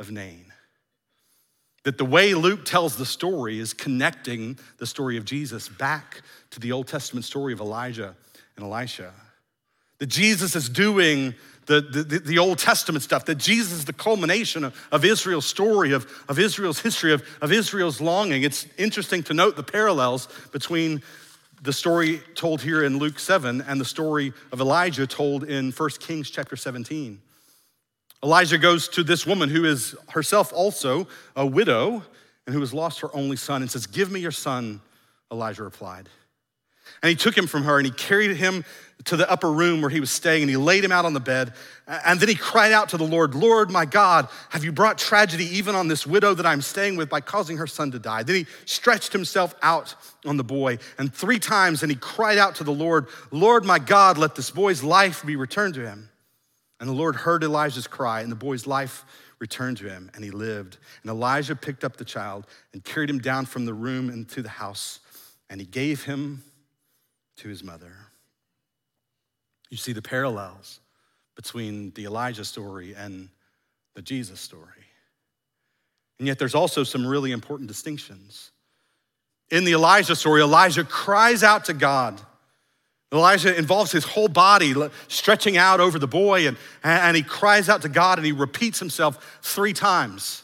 of 0.00 0.10
Nain. 0.10 0.52
That 1.84 1.96
the 1.96 2.04
way 2.04 2.34
Luke 2.34 2.64
tells 2.64 2.96
the 2.96 3.06
story 3.06 3.60
is 3.60 3.72
connecting 3.72 4.58
the 4.78 4.86
story 4.86 5.16
of 5.16 5.24
Jesus 5.24 5.68
back 5.68 6.22
to 6.50 6.58
the 6.58 6.72
Old 6.72 6.88
Testament 6.88 7.24
story 7.24 7.52
of 7.52 7.60
Elijah 7.60 8.16
and 8.56 8.64
Elisha. 8.64 9.12
That 9.98 10.06
Jesus 10.06 10.56
is 10.56 10.68
doing 10.68 11.34
the, 11.66 11.80
the, 11.80 12.18
the, 12.18 12.38
Old 12.38 12.58
Testament 12.58 13.04
stuff, 13.04 13.26
that 13.26 13.36
Jesus 13.36 13.74
is 13.74 13.84
the 13.84 13.92
culmination 13.92 14.64
of, 14.64 14.88
of 14.90 15.04
Israel's 15.04 15.46
story, 15.46 15.92
of, 15.92 16.10
of 16.28 16.38
Israel's 16.38 16.80
history, 16.80 17.12
of, 17.12 17.22
of 17.42 17.52
Israel's 17.52 18.00
longing. 18.00 18.42
It's 18.42 18.66
interesting 18.76 19.22
to 19.24 19.34
note 19.34 19.54
the 19.54 19.62
parallels 19.62 20.28
between 20.50 21.02
the 21.62 21.72
story 21.72 22.20
told 22.34 22.62
here 22.62 22.84
in 22.84 22.98
Luke 22.98 23.18
7 23.18 23.60
and 23.62 23.80
the 23.80 23.84
story 23.84 24.32
of 24.52 24.60
Elijah 24.60 25.06
told 25.06 25.44
in 25.44 25.72
1 25.72 25.90
Kings 26.00 26.30
chapter 26.30 26.56
17. 26.56 27.20
Elijah 28.22 28.58
goes 28.58 28.88
to 28.88 29.04
this 29.04 29.26
woman 29.26 29.48
who 29.48 29.64
is 29.64 29.94
herself 30.08 30.52
also 30.52 31.06
a 31.36 31.46
widow 31.46 32.02
and 32.46 32.54
who 32.54 32.60
has 32.60 32.74
lost 32.74 33.00
her 33.00 33.14
only 33.14 33.36
son 33.36 33.62
and 33.62 33.70
says, 33.70 33.86
Give 33.86 34.10
me 34.10 34.20
your 34.20 34.32
son, 34.32 34.80
Elijah 35.30 35.62
replied. 35.62 36.08
And 37.02 37.10
he 37.10 37.16
took 37.16 37.36
him 37.36 37.46
from 37.46 37.64
her 37.64 37.78
and 37.78 37.86
he 37.86 37.92
carried 37.92 38.36
him 38.36 38.64
to 39.04 39.16
the 39.16 39.30
upper 39.30 39.50
room 39.50 39.80
where 39.80 39.90
he 39.90 40.00
was 40.00 40.10
staying 40.10 40.42
and 40.42 40.50
he 40.50 40.56
laid 40.56 40.84
him 40.84 40.90
out 40.90 41.04
on 41.04 41.14
the 41.14 41.20
bed. 41.20 41.52
And 41.86 42.18
then 42.18 42.28
he 42.28 42.34
cried 42.34 42.72
out 42.72 42.88
to 42.90 42.96
the 42.96 43.06
Lord, 43.06 43.34
Lord, 43.34 43.70
my 43.70 43.84
God, 43.84 44.28
have 44.50 44.64
you 44.64 44.72
brought 44.72 44.98
tragedy 44.98 45.44
even 45.56 45.74
on 45.74 45.88
this 45.88 46.06
widow 46.06 46.34
that 46.34 46.44
I'm 46.44 46.60
staying 46.60 46.96
with 46.96 47.08
by 47.08 47.20
causing 47.20 47.58
her 47.58 47.66
son 47.66 47.92
to 47.92 47.98
die? 47.98 48.24
Then 48.24 48.36
he 48.36 48.46
stretched 48.64 49.12
himself 49.12 49.54
out 49.62 49.94
on 50.26 50.36
the 50.36 50.44
boy 50.44 50.78
and 50.98 51.14
three 51.14 51.38
times 51.38 51.82
and 51.82 51.92
he 51.92 51.96
cried 51.96 52.38
out 52.38 52.56
to 52.56 52.64
the 52.64 52.72
Lord, 52.72 53.06
Lord, 53.30 53.64
my 53.64 53.78
God, 53.78 54.18
let 54.18 54.34
this 54.34 54.50
boy's 54.50 54.82
life 54.82 55.24
be 55.24 55.36
returned 55.36 55.74
to 55.74 55.86
him. 55.86 56.10
And 56.80 56.88
the 56.88 56.94
Lord 56.94 57.16
heard 57.16 57.44
Elijah's 57.44 57.86
cry 57.86 58.20
and 58.20 58.30
the 58.30 58.36
boy's 58.36 58.66
life 58.66 59.04
returned 59.38 59.76
to 59.78 59.88
him 59.88 60.10
and 60.14 60.24
he 60.24 60.30
lived. 60.30 60.78
And 61.02 61.10
Elijah 61.10 61.54
picked 61.54 61.84
up 61.84 61.96
the 61.96 62.04
child 62.04 62.46
and 62.72 62.82
carried 62.82 63.10
him 63.10 63.20
down 63.20 63.46
from 63.46 63.64
the 63.64 63.74
room 63.74 64.10
into 64.10 64.42
the 64.42 64.48
house 64.48 64.98
and 65.48 65.60
he 65.60 65.66
gave 65.66 66.02
him 66.02 66.42
to 67.38 67.48
his 67.48 67.64
mother. 67.64 67.92
You 69.70 69.76
see 69.76 69.92
the 69.92 70.02
parallels 70.02 70.80
between 71.34 71.92
the 71.92 72.04
Elijah 72.04 72.44
story 72.44 72.94
and 72.94 73.28
the 73.94 74.02
Jesus 74.02 74.40
story. 74.40 74.62
And 76.18 76.26
yet, 76.26 76.38
there's 76.38 76.54
also 76.54 76.82
some 76.82 77.06
really 77.06 77.30
important 77.30 77.68
distinctions. 77.68 78.50
In 79.50 79.64
the 79.64 79.72
Elijah 79.72 80.16
story, 80.16 80.42
Elijah 80.42 80.84
cries 80.84 81.42
out 81.42 81.66
to 81.66 81.74
God. 81.74 82.20
Elijah 83.12 83.56
involves 83.56 83.92
his 83.92 84.04
whole 84.04 84.28
body 84.28 84.74
stretching 85.06 85.56
out 85.56 85.80
over 85.80 85.98
the 85.98 86.08
boy, 86.08 86.48
and, 86.48 86.56
and 86.82 87.16
he 87.16 87.22
cries 87.22 87.68
out 87.68 87.82
to 87.82 87.88
God 87.88 88.18
and 88.18 88.26
he 88.26 88.32
repeats 88.32 88.78
himself 88.78 89.38
three 89.42 89.72
times. 89.72 90.42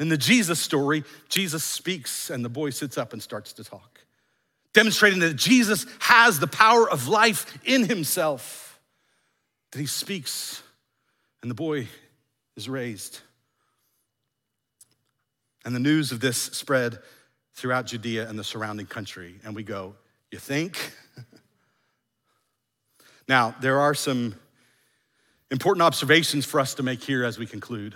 In 0.00 0.08
the 0.08 0.16
Jesus 0.16 0.58
story, 0.58 1.04
Jesus 1.28 1.62
speaks 1.62 2.30
and 2.30 2.44
the 2.44 2.48
boy 2.48 2.70
sits 2.70 2.98
up 2.98 3.12
and 3.12 3.22
starts 3.22 3.52
to 3.54 3.64
talk 3.64 3.95
demonstrating 4.76 5.20
that 5.20 5.36
Jesus 5.36 5.86
has 6.00 6.38
the 6.38 6.46
power 6.46 6.88
of 6.88 7.08
life 7.08 7.58
in 7.64 7.88
himself, 7.88 8.78
that 9.72 9.78
he 9.78 9.86
speaks 9.86 10.62
and 11.40 11.50
the 11.50 11.54
boy 11.54 11.88
is 12.56 12.68
raised. 12.68 13.20
And 15.64 15.74
the 15.74 15.80
news 15.80 16.12
of 16.12 16.20
this 16.20 16.36
spread 16.36 16.98
throughout 17.54 17.86
Judea 17.86 18.28
and 18.28 18.38
the 18.38 18.44
surrounding 18.44 18.84
country. 18.84 19.36
And 19.46 19.56
we 19.56 19.62
go, 19.62 19.94
You 20.30 20.38
think? 20.38 20.92
now, 23.28 23.54
there 23.62 23.80
are 23.80 23.94
some 23.94 24.34
important 25.50 25.84
observations 25.84 26.44
for 26.44 26.60
us 26.60 26.74
to 26.74 26.82
make 26.82 27.02
here 27.02 27.24
as 27.24 27.38
we 27.38 27.46
conclude. 27.46 27.94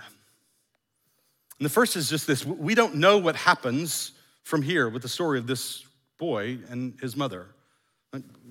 And 1.59 1.65
the 1.65 1.69
first 1.69 1.95
is 1.95 2.09
just 2.09 2.25
this 2.25 2.43
we 2.43 2.73
don't 2.73 2.95
know 2.95 3.19
what 3.19 3.35
happens 3.35 4.13
from 4.41 4.63
here 4.63 4.89
with 4.89 5.03
the 5.03 5.09
story 5.09 5.37
of 5.37 5.45
this 5.45 5.85
boy 6.21 6.59
and 6.69 6.93
his 7.01 7.17
mother. 7.17 7.47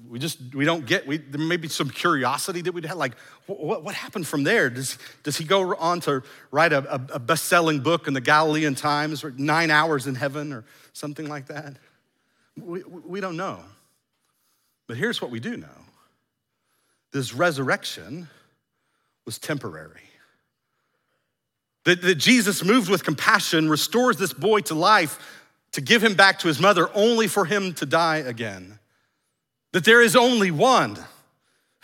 We 0.08 0.18
just, 0.18 0.54
we 0.56 0.64
don't 0.64 0.86
get, 0.86 1.06
we, 1.06 1.18
there 1.18 1.40
may 1.40 1.56
be 1.56 1.68
some 1.68 1.88
curiosity 1.88 2.62
that 2.62 2.72
we'd 2.72 2.84
have, 2.84 2.96
like, 2.96 3.16
what, 3.46 3.84
what 3.84 3.94
happened 3.94 4.26
from 4.26 4.42
there? 4.42 4.68
Does, 4.68 4.98
does 5.22 5.36
he 5.36 5.44
go 5.44 5.76
on 5.76 6.00
to 6.00 6.24
write 6.50 6.72
a, 6.72 6.94
a 6.94 7.20
best-selling 7.20 7.78
book 7.78 8.08
in 8.08 8.14
the 8.14 8.20
Galilean 8.20 8.74
Times, 8.74 9.22
or 9.22 9.30
Nine 9.36 9.70
Hours 9.70 10.08
in 10.08 10.16
Heaven, 10.16 10.52
or 10.52 10.64
something 10.94 11.28
like 11.28 11.46
that? 11.46 11.76
We, 12.60 12.82
we 12.82 13.20
don't 13.20 13.36
know. 13.36 13.60
But 14.88 14.96
here's 14.96 15.22
what 15.22 15.30
we 15.30 15.38
do 15.38 15.56
know. 15.56 15.68
This 17.12 17.32
resurrection 17.32 18.28
was 19.26 19.38
temporary. 19.38 20.08
That, 21.84 22.02
that 22.02 22.16
Jesus 22.16 22.64
moved 22.64 22.90
with 22.90 23.04
compassion, 23.04 23.68
restores 23.68 24.16
this 24.16 24.32
boy 24.32 24.60
to 24.62 24.74
life, 24.74 25.18
to 25.72 25.80
give 25.80 26.02
him 26.02 26.14
back 26.14 26.38
to 26.40 26.48
his 26.48 26.60
mother 26.60 26.90
only 26.94 27.26
for 27.26 27.44
him 27.44 27.74
to 27.74 27.86
die 27.86 28.18
again. 28.18 28.78
That 29.72 29.84
there 29.84 30.02
is 30.02 30.16
only 30.16 30.50
one 30.50 30.98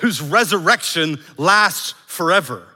whose 0.01 0.20
resurrection 0.20 1.18
lasts 1.37 1.94
forever. 2.07 2.66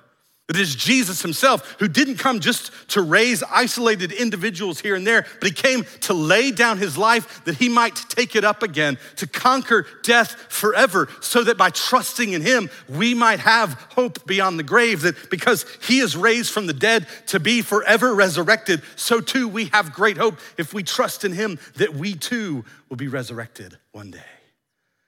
It 0.51 0.59
is 0.59 0.75
Jesus 0.75 1.23
himself 1.23 1.77
who 1.79 1.87
didn't 1.87 2.17
come 2.17 2.41
just 2.41 2.73
to 2.89 3.03
raise 3.03 3.41
isolated 3.45 4.11
individuals 4.11 4.81
here 4.81 4.97
and 4.97 5.07
there, 5.07 5.25
but 5.39 5.49
he 5.49 5.55
came 5.55 5.85
to 6.01 6.13
lay 6.13 6.51
down 6.51 6.77
his 6.79 6.99
life 6.99 7.45
that 7.45 7.55
he 7.55 7.69
might 7.69 7.95
take 7.95 8.35
it 8.35 8.43
up 8.43 8.65
again, 8.65 8.99
to 9.15 9.29
conquer 9.29 9.87
death 10.03 10.33
forever, 10.49 11.09
so 11.21 11.45
that 11.45 11.57
by 11.57 11.71
trusting 11.71 12.33
in 12.33 12.43
him, 12.43 12.69
we 12.89 13.15
might 13.15 13.39
have 13.39 13.75
hope 13.95 14.27
beyond 14.27 14.59
the 14.59 14.65
grave. 14.65 15.03
That 15.03 15.31
because 15.31 15.65
he 15.87 16.01
is 16.01 16.17
raised 16.17 16.51
from 16.51 16.67
the 16.67 16.73
dead 16.73 17.07
to 17.29 17.39
be 17.39 17.63
forever 17.63 18.13
resurrected, 18.13 18.83
so 18.97 19.21
too 19.21 19.47
we 19.47 19.67
have 19.67 19.93
great 19.93 20.17
hope 20.17 20.41
if 20.59 20.75
we 20.75 20.83
trust 20.83 21.25
in 21.25 21.31
him 21.31 21.61
that 21.77 21.95
we 21.95 22.17
too 22.17 22.65
will 22.89 22.97
be 22.97 23.07
resurrected 23.07 23.79
one 23.93 24.11
day. 24.11 24.19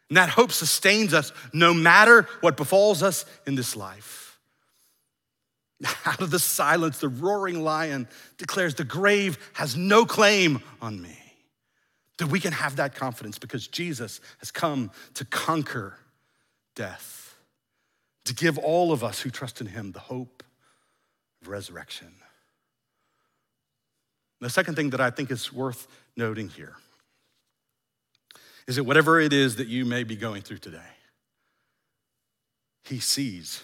And 0.09 0.16
that 0.18 0.28
hope 0.28 0.52
sustains 0.52 1.12
us 1.12 1.33
no 1.52 1.74
matter 1.74 2.28
what 2.42 2.57
befalls 2.57 3.02
us 3.02 3.24
in 3.44 3.57
this 3.57 3.74
life. 3.74 4.21
Out 6.07 6.21
of 6.21 6.31
the 6.31 6.38
silence, 6.38 6.99
the 6.99 7.09
roaring 7.09 7.62
lion 7.62 8.09
declares, 8.38 8.75
The 8.75 8.85
grave 8.85 9.38
has 9.55 9.77
no 9.77 10.05
claim 10.05 10.62
on 10.81 11.01
me. 11.01 11.18
That 12.18 12.29
we 12.29 12.40
can 12.40 12.53
have 12.53 12.77
that 12.77 12.95
confidence 12.95 13.38
because 13.38 13.66
Jesus 13.66 14.21
has 14.38 14.51
come 14.51 14.90
to 15.14 15.25
conquer 15.25 15.97
death, 16.77 17.35
to 18.27 18.35
give 18.35 18.59
all 18.59 18.92
of 18.92 19.03
us 19.03 19.21
who 19.21 19.31
trust 19.31 19.61
in 19.61 19.66
him 19.66 19.92
the 19.92 19.99
hope 19.99 20.42
of 21.40 21.49
resurrection. 21.49 22.12
The 24.40 24.51
second 24.51 24.75
thing 24.75 24.90
that 24.90 25.01
I 25.01 25.11
think 25.11 25.31
is 25.31 25.53
worth 25.53 25.87
noting 26.16 26.49
here 26.49 26.77
is 28.66 28.77
that 28.77 28.85
whatever 28.85 29.21
it 29.21 29.33
is 29.33 29.57
that 29.57 29.68
you 29.68 29.85
may 29.85 30.05
be 30.05 30.16
going 30.16 30.42
through 30.42 30.59
today, 30.59 30.79
he 32.85 33.01
sees 33.01 33.62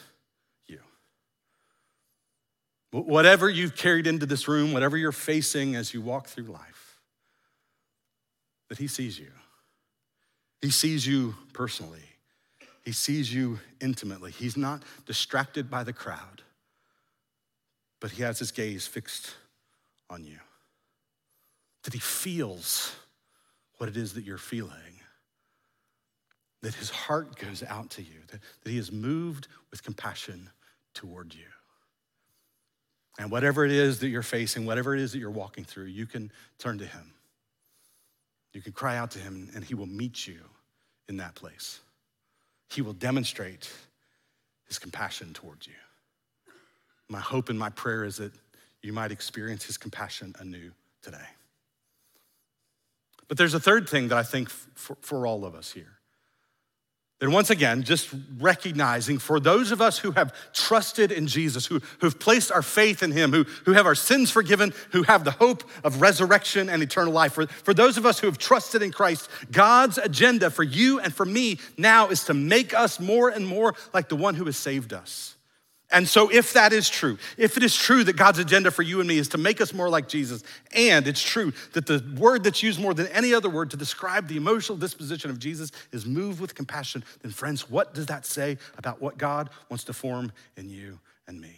Whatever 2.90 3.50
you've 3.50 3.76
carried 3.76 4.06
into 4.06 4.26
this 4.26 4.48
room, 4.48 4.72
whatever 4.72 4.96
you're 4.96 5.12
facing 5.12 5.76
as 5.76 5.92
you 5.92 6.00
walk 6.00 6.26
through 6.26 6.44
life, 6.44 6.98
that 8.68 8.78
He 8.78 8.86
sees 8.86 9.18
you. 9.18 9.30
He 10.60 10.70
sees 10.70 11.06
you 11.06 11.34
personally, 11.52 12.04
He 12.84 12.92
sees 12.92 13.32
you 13.32 13.60
intimately. 13.80 14.30
He's 14.30 14.56
not 14.56 14.82
distracted 15.06 15.70
by 15.70 15.84
the 15.84 15.92
crowd, 15.92 16.42
but 18.00 18.12
He 18.12 18.22
has 18.22 18.38
His 18.38 18.52
gaze 18.52 18.86
fixed 18.86 19.34
on 20.08 20.24
you. 20.24 20.38
That 21.84 21.92
He 21.92 22.00
feels 22.00 22.94
what 23.76 23.88
it 23.88 23.96
is 23.96 24.14
that 24.14 24.24
you're 24.24 24.38
feeling 24.38 24.88
that 26.62 26.74
his 26.74 26.90
heart 26.90 27.36
goes 27.38 27.62
out 27.62 27.90
to 27.90 28.02
you, 28.02 28.20
that, 28.28 28.40
that 28.62 28.70
he 28.70 28.78
is 28.78 28.90
moved 28.90 29.48
with 29.70 29.82
compassion 29.82 30.50
toward 30.94 31.34
you. 31.34 31.46
And 33.18 33.32
whatever 33.32 33.64
it 33.64 33.72
is 33.72 33.98
that 33.98 34.08
you're 34.08 34.22
facing, 34.22 34.64
whatever 34.64 34.94
it 34.94 35.00
is 35.00 35.12
that 35.12 35.18
you're 35.18 35.30
walking 35.30 35.64
through, 35.64 35.86
you 35.86 36.06
can 36.06 36.30
turn 36.58 36.78
to 36.78 36.86
Him. 36.86 37.12
You 38.52 38.62
can 38.62 38.72
cry 38.72 38.96
out 38.96 39.10
to 39.12 39.18
Him, 39.18 39.50
and 39.54 39.64
He 39.64 39.74
will 39.74 39.86
meet 39.86 40.26
you 40.26 40.40
in 41.08 41.16
that 41.16 41.34
place. 41.34 41.80
He 42.70 42.80
will 42.80 42.92
demonstrate 42.92 43.70
His 44.68 44.78
compassion 44.78 45.34
towards 45.34 45.66
you. 45.66 45.74
My 47.08 47.20
hope 47.20 47.48
and 47.48 47.58
my 47.58 47.70
prayer 47.70 48.04
is 48.04 48.18
that 48.18 48.32
you 48.82 48.92
might 48.92 49.10
experience 49.10 49.64
His 49.64 49.76
compassion 49.76 50.34
anew 50.38 50.70
today. 51.02 51.18
But 53.26 53.36
there's 53.36 53.54
a 53.54 53.60
third 53.60 53.88
thing 53.88 54.08
that 54.08 54.18
I 54.18 54.22
think 54.22 54.48
for, 54.48 54.96
for 55.00 55.26
all 55.26 55.44
of 55.44 55.54
us 55.54 55.72
here. 55.72 55.97
Then, 57.20 57.32
once 57.32 57.50
again, 57.50 57.82
just 57.82 58.10
recognizing 58.38 59.18
for 59.18 59.40
those 59.40 59.72
of 59.72 59.80
us 59.80 59.98
who 59.98 60.12
have 60.12 60.32
trusted 60.52 61.10
in 61.10 61.26
Jesus, 61.26 61.66
who, 61.66 61.80
who've 62.00 62.18
placed 62.18 62.52
our 62.52 62.62
faith 62.62 63.02
in 63.02 63.10
Him, 63.10 63.32
who, 63.32 63.42
who 63.64 63.72
have 63.72 63.86
our 63.86 63.96
sins 63.96 64.30
forgiven, 64.30 64.72
who 64.92 65.02
have 65.02 65.24
the 65.24 65.32
hope 65.32 65.64
of 65.82 66.00
resurrection 66.00 66.68
and 66.68 66.80
eternal 66.80 67.12
life, 67.12 67.32
for, 67.32 67.48
for 67.48 67.74
those 67.74 67.96
of 67.96 68.06
us 68.06 68.20
who 68.20 68.28
have 68.28 68.38
trusted 68.38 68.82
in 68.82 68.92
Christ, 68.92 69.28
God's 69.50 69.98
agenda 69.98 70.48
for 70.48 70.62
you 70.62 71.00
and 71.00 71.12
for 71.12 71.26
me 71.26 71.58
now 71.76 72.08
is 72.08 72.22
to 72.24 72.34
make 72.34 72.72
us 72.72 73.00
more 73.00 73.30
and 73.30 73.44
more 73.44 73.74
like 73.92 74.08
the 74.08 74.16
one 74.16 74.36
who 74.36 74.44
has 74.44 74.56
saved 74.56 74.92
us. 74.92 75.34
And 75.90 76.06
so, 76.06 76.28
if 76.30 76.52
that 76.52 76.74
is 76.74 76.90
true, 76.90 77.16
if 77.38 77.56
it 77.56 77.62
is 77.62 77.74
true 77.74 78.04
that 78.04 78.16
God's 78.16 78.38
agenda 78.38 78.70
for 78.70 78.82
you 78.82 79.00
and 79.00 79.08
me 79.08 79.16
is 79.16 79.28
to 79.28 79.38
make 79.38 79.58
us 79.60 79.72
more 79.72 79.88
like 79.88 80.06
Jesus, 80.06 80.42
and 80.72 81.08
it's 81.08 81.22
true 81.22 81.52
that 81.72 81.86
the 81.86 82.04
word 82.18 82.44
that's 82.44 82.62
used 82.62 82.78
more 82.78 82.92
than 82.92 83.06
any 83.06 83.32
other 83.32 83.48
word 83.48 83.70
to 83.70 83.76
describe 83.76 84.28
the 84.28 84.36
emotional 84.36 84.76
disposition 84.76 85.30
of 85.30 85.38
Jesus 85.38 85.72
is 85.90 86.04
moved 86.04 86.40
with 86.40 86.54
compassion, 86.54 87.02
then, 87.22 87.32
friends, 87.32 87.70
what 87.70 87.94
does 87.94 88.04
that 88.06 88.26
say 88.26 88.58
about 88.76 89.00
what 89.00 89.16
God 89.16 89.48
wants 89.70 89.84
to 89.84 89.94
form 89.94 90.30
in 90.58 90.68
you 90.68 91.00
and 91.26 91.40
me? 91.40 91.56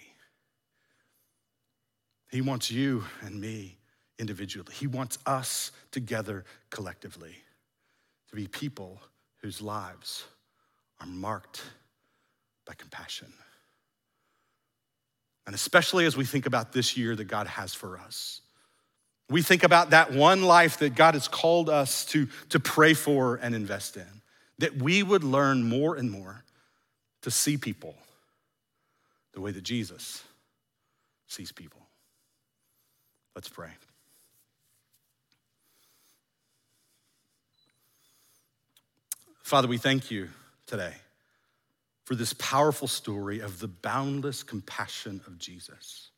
He 2.30 2.40
wants 2.40 2.70
you 2.70 3.04
and 3.22 3.40
me 3.40 3.78
individually, 4.16 4.72
He 4.74 4.86
wants 4.86 5.18
us 5.26 5.72
together 5.90 6.44
collectively 6.70 7.34
to 8.28 8.36
be 8.36 8.46
people 8.46 9.00
whose 9.38 9.60
lives 9.60 10.22
are 11.00 11.06
marked 11.08 11.62
by 12.64 12.74
compassion. 12.74 13.32
And 15.46 15.54
especially 15.54 16.06
as 16.06 16.16
we 16.16 16.24
think 16.24 16.46
about 16.46 16.72
this 16.72 16.96
year 16.96 17.16
that 17.16 17.24
God 17.24 17.46
has 17.46 17.74
for 17.74 17.98
us. 17.98 18.40
We 19.28 19.42
think 19.42 19.62
about 19.62 19.90
that 19.90 20.12
one 20.12 20.42
life 20.42 20.78
that 20.78 20.94
God 20.94 21.14
has 21.14 21.28
called 21.28 21.70
us 21.70 22.04
to, 22.06 22.28
to 22.50 22.60
pray 22.60 22.94
for 22.94 23.36
and 23.36 23.54
invest 23.54 23.96
in, 23.96 24.22
that 24.58 24.76
we 24.76 25.02
would 25.02 25.24
learn 25.24 25.68
more 25.68 25.96
and 25.96 26.10
more 26.10 26.44
to 27.22 27.30
see 27.30 27.56
people 27.56 27.94
the 29.32 29.40
way 29.40 29.52
that 29.52 29.62
Jesus 29.62 30.24
sees 31.28 31.52
people. 31.52 31.80
Let's 33.34 33.48
pray. 33.48 33.70
Father, 39.42 39.68
we 39.68 39.78
thank 39.78 40.10
you 40.10 40.28
today 40.66 40.94
for 42.10 42.16
this 42.16 42.32
powerful 42.32 42.88
story 42.88 43.38
of 43.38 43.60
the 43.60 43.68
boundless 43.68 44.42
compassion 44.42 45.20
of 45.28 45.38
Jesus. 45.38 46.10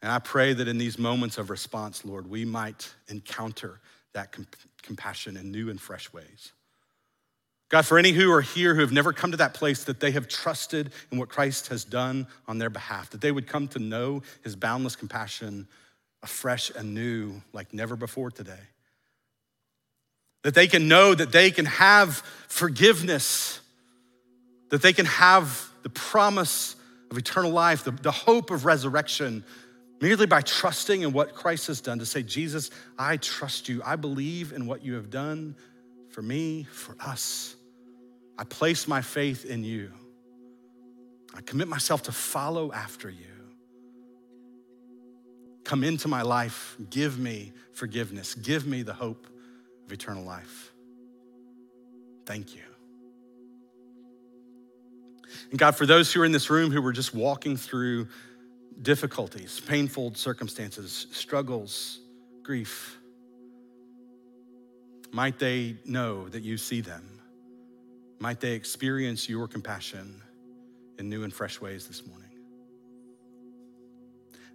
And 0.00 0.12
I 0.12 0.20
pray 0.20 0.52
that 0.52 0.68
in 0.68 0.78
these 0.78 1.00
moments 1.00 1.36
of 1.36 1.50
response, 1.50 2.04
Lord, 2.04 2.30
we 2.30 2.44
might 2.44 2.88
encounter 3.08 3.80
that 4.12 4.30
comp- 4.30 4.54
compassion 4.82 5.36
in 5.36 5.50
new 5.50 5.68
and 5.68 5.80
fresh 5.80 6.12
ways. 6.12 6.52
God, 7.70 7.86
for 7.86 7.98
any 7.98 8.12
who 8.12 8.30
are 8.30 8.40
here 8.40 8.72
who 8.72 8.82
have 8.82 8.92
never 8.92 9.12
come 9.12 9.32
to 9.32 9.36
that 9.38 9.52
place 9.52 9.82
that 9.82 9.98
they 9.98 10.12
have 10.12 10.28
trusted 10.28 10.92
in 11.10 11.18
what 11.18 11.28
Christ 11.28 11.66
has 11.66 11.82
done 11.82 12.28
on 12.46 12.58
their 12.58 12.70
behalf, 12.70 13.10
that 13.10 13.20
they 13.20 13.32
would 13.32 13.48
come 13.48 13.66
to 13.66 13.80
know 13.80 14.22
his 14.44 14.54
boundless 14.54 14.94
compassion 14.94 15.66
afresh 16.22 16.70
and 16.70 16.94
new 16.94 17.42
like 17.52 17.74
never 17.74 17.96
before 17.96 18.30
today. 18.30 18.62
That 20.44 20.54
they 20.54 20.68
can 20.68 20.86
know 20.86 21.16
that 21.16 21.32
they 21.32 21.50
can 21.50 21.64
have 21.64 22.18
forgiveness 22.46 23.60
that 24.70 24.82
they 24.82 24.92
can 24.92 25.06
have 25.06 25.70
the 25.82 25.90
promise 25.90 26.76
of 27.10 27.18
eternal 27.18 27.50
life, 27.50 27.84
the, 27.84 27.92
the 27.92 28.10
hope 28.10 28.50
of 28.50 28.64
resurrection, 28.64 29.44
merely 30.00 30.26
by 30.26 30.40
trusting 30.40 31.02
in 31.02 31.12
what 31.12 31.34
Christ 31.34 31.68
has 31.68 31.80
done 31.80 31.98
to 32.00 32.06
say, 32.06 32.22
Jesus, 32.22 32.70
I 32.98 33.16
trust 33.16 33.68
you. 33.68 33.82
I 33.84 33.96
believe 33.96 34.52
in 34.52 34.66
what 34.66 34.84
you 34.84 34.94
have 34.94 35.10
done 35.10 35.56
for 36.10 36.22
me, 36.22 36.64
for 36.64 36.96
us. 37.00 37.54
I 38.38 38.44
place 38.44 38.88
my 38.88 39.02
faith 39.02 39.44
in 39.44 39.64
you. 39.64 39.92
I 41.34 41.40
commit 41.42 41.68
myself 41.68 42.02
to 42.04 42.12
follow 42.12 42.72
after 42.72 43.10
you. 43.10 43.26
Come 45.64 45.82
into 45.84 46.08
my 46.08 46.22
life, 46.22 46.76
give 46.90 47.18
me 47.18 47.52
forgiveness, 47.72 48.34
give 48.34 48.66
me 48.66 48.82
the 48.82 48.92
hope 48.92 49.26
of 49.84 49.92
eternal 49.92 50.24
life. 50.24 50.72
Thank 52.24 52.54
you. 52.54 52.62
And 55.50 55.58
God, 55.58 55.76
for 55.76 55.86
those 55.86 56.12
who 56.12 56.20
are 56.22 56.24
in 56.24 56.32
this 56.32 56.50
room 56.50 56.70
who 56.70 56.82
were 56.82 56.92
just 56.92 57.14
walking 57.14 57.56
through 57.56 58.08
difficulties, 58.82 59.60
painful 59.60 60.14
circumstances, 60.14 61.06
struggles, 61.10 62.00
grief, 62.42 62.98
might 65.12 65.38
they 65.38 65.76
know 65.84 66.28
that 66.28 66.42
you 66.42 66.56
see 66.56 66.80
them? 66.80 67.20
Might 68.18 68.40
they 68.40 68.52
experience 68.52 69.28
your 69.28 69.48
compassion 69.48 70.22
in 70.98 71.08
new 71.08 71.24
and 71.24 71.32
fresh 71.32 71.60
ways 71.60 71.86
this 71.86 72.06
morning? 72.06 72.30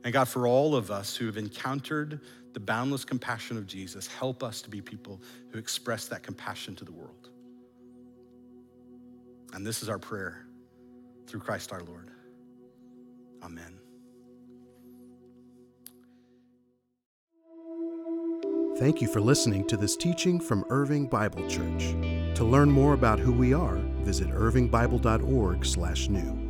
And 0.03 0.13
God, 0.13 0.27
for 0.27 0.47
all 0.47 0.75
of 0.75 0.89
us 0.89 1.15
who 1.15 1.25
have 1.27 1.37
encountered 1.37 2.19
the 2.53 2.59
boundless 2.59 3.05
compassion 3.05 3.57
of 3.57 3.67
Jesus, 3.67 4.07
help 4.07 4.43
us 4.43 4.61
to 4.63 4.69
be 4.69 4.81
people 4.81 5.21
who 5.51 5.59
express 5.59 6.07
that 6.07 6.23
compassion 6.23 6.75
to 6.75 6.85
the 6.85 6.91
world. 6.91 7.29
And 9.53 9.65
this 9.65 9.83
is 9.83 9.89
our 9.89 9.99
prayer 9.99 10.45
through 11.31 11.39
Christ 11.39 11.71
our 11.71 11.81
Lord. 11.81 12.11
Amen. 13.41 13.79
Thank 18.77 19.01
you 19.01 19.07
for 19.07 19.21
listening 19.21 19.65
to 19.67 19.77
this 19.77 19.95
teaching 19.95 20.39
from 20.39 20.65
Irving 20.69 21.07
Bible 21.07 21.47
Church. 21.47 21.95
To 22.35 22.43
learn 22.43 22.69
more 22.69 22.93
about 22.93 23.19
who 23.19 23.31
we 23.31 23.53
are, 23.53 23.77
visit 24.03 24.29
irvingbible.org/new. 24.29 26.40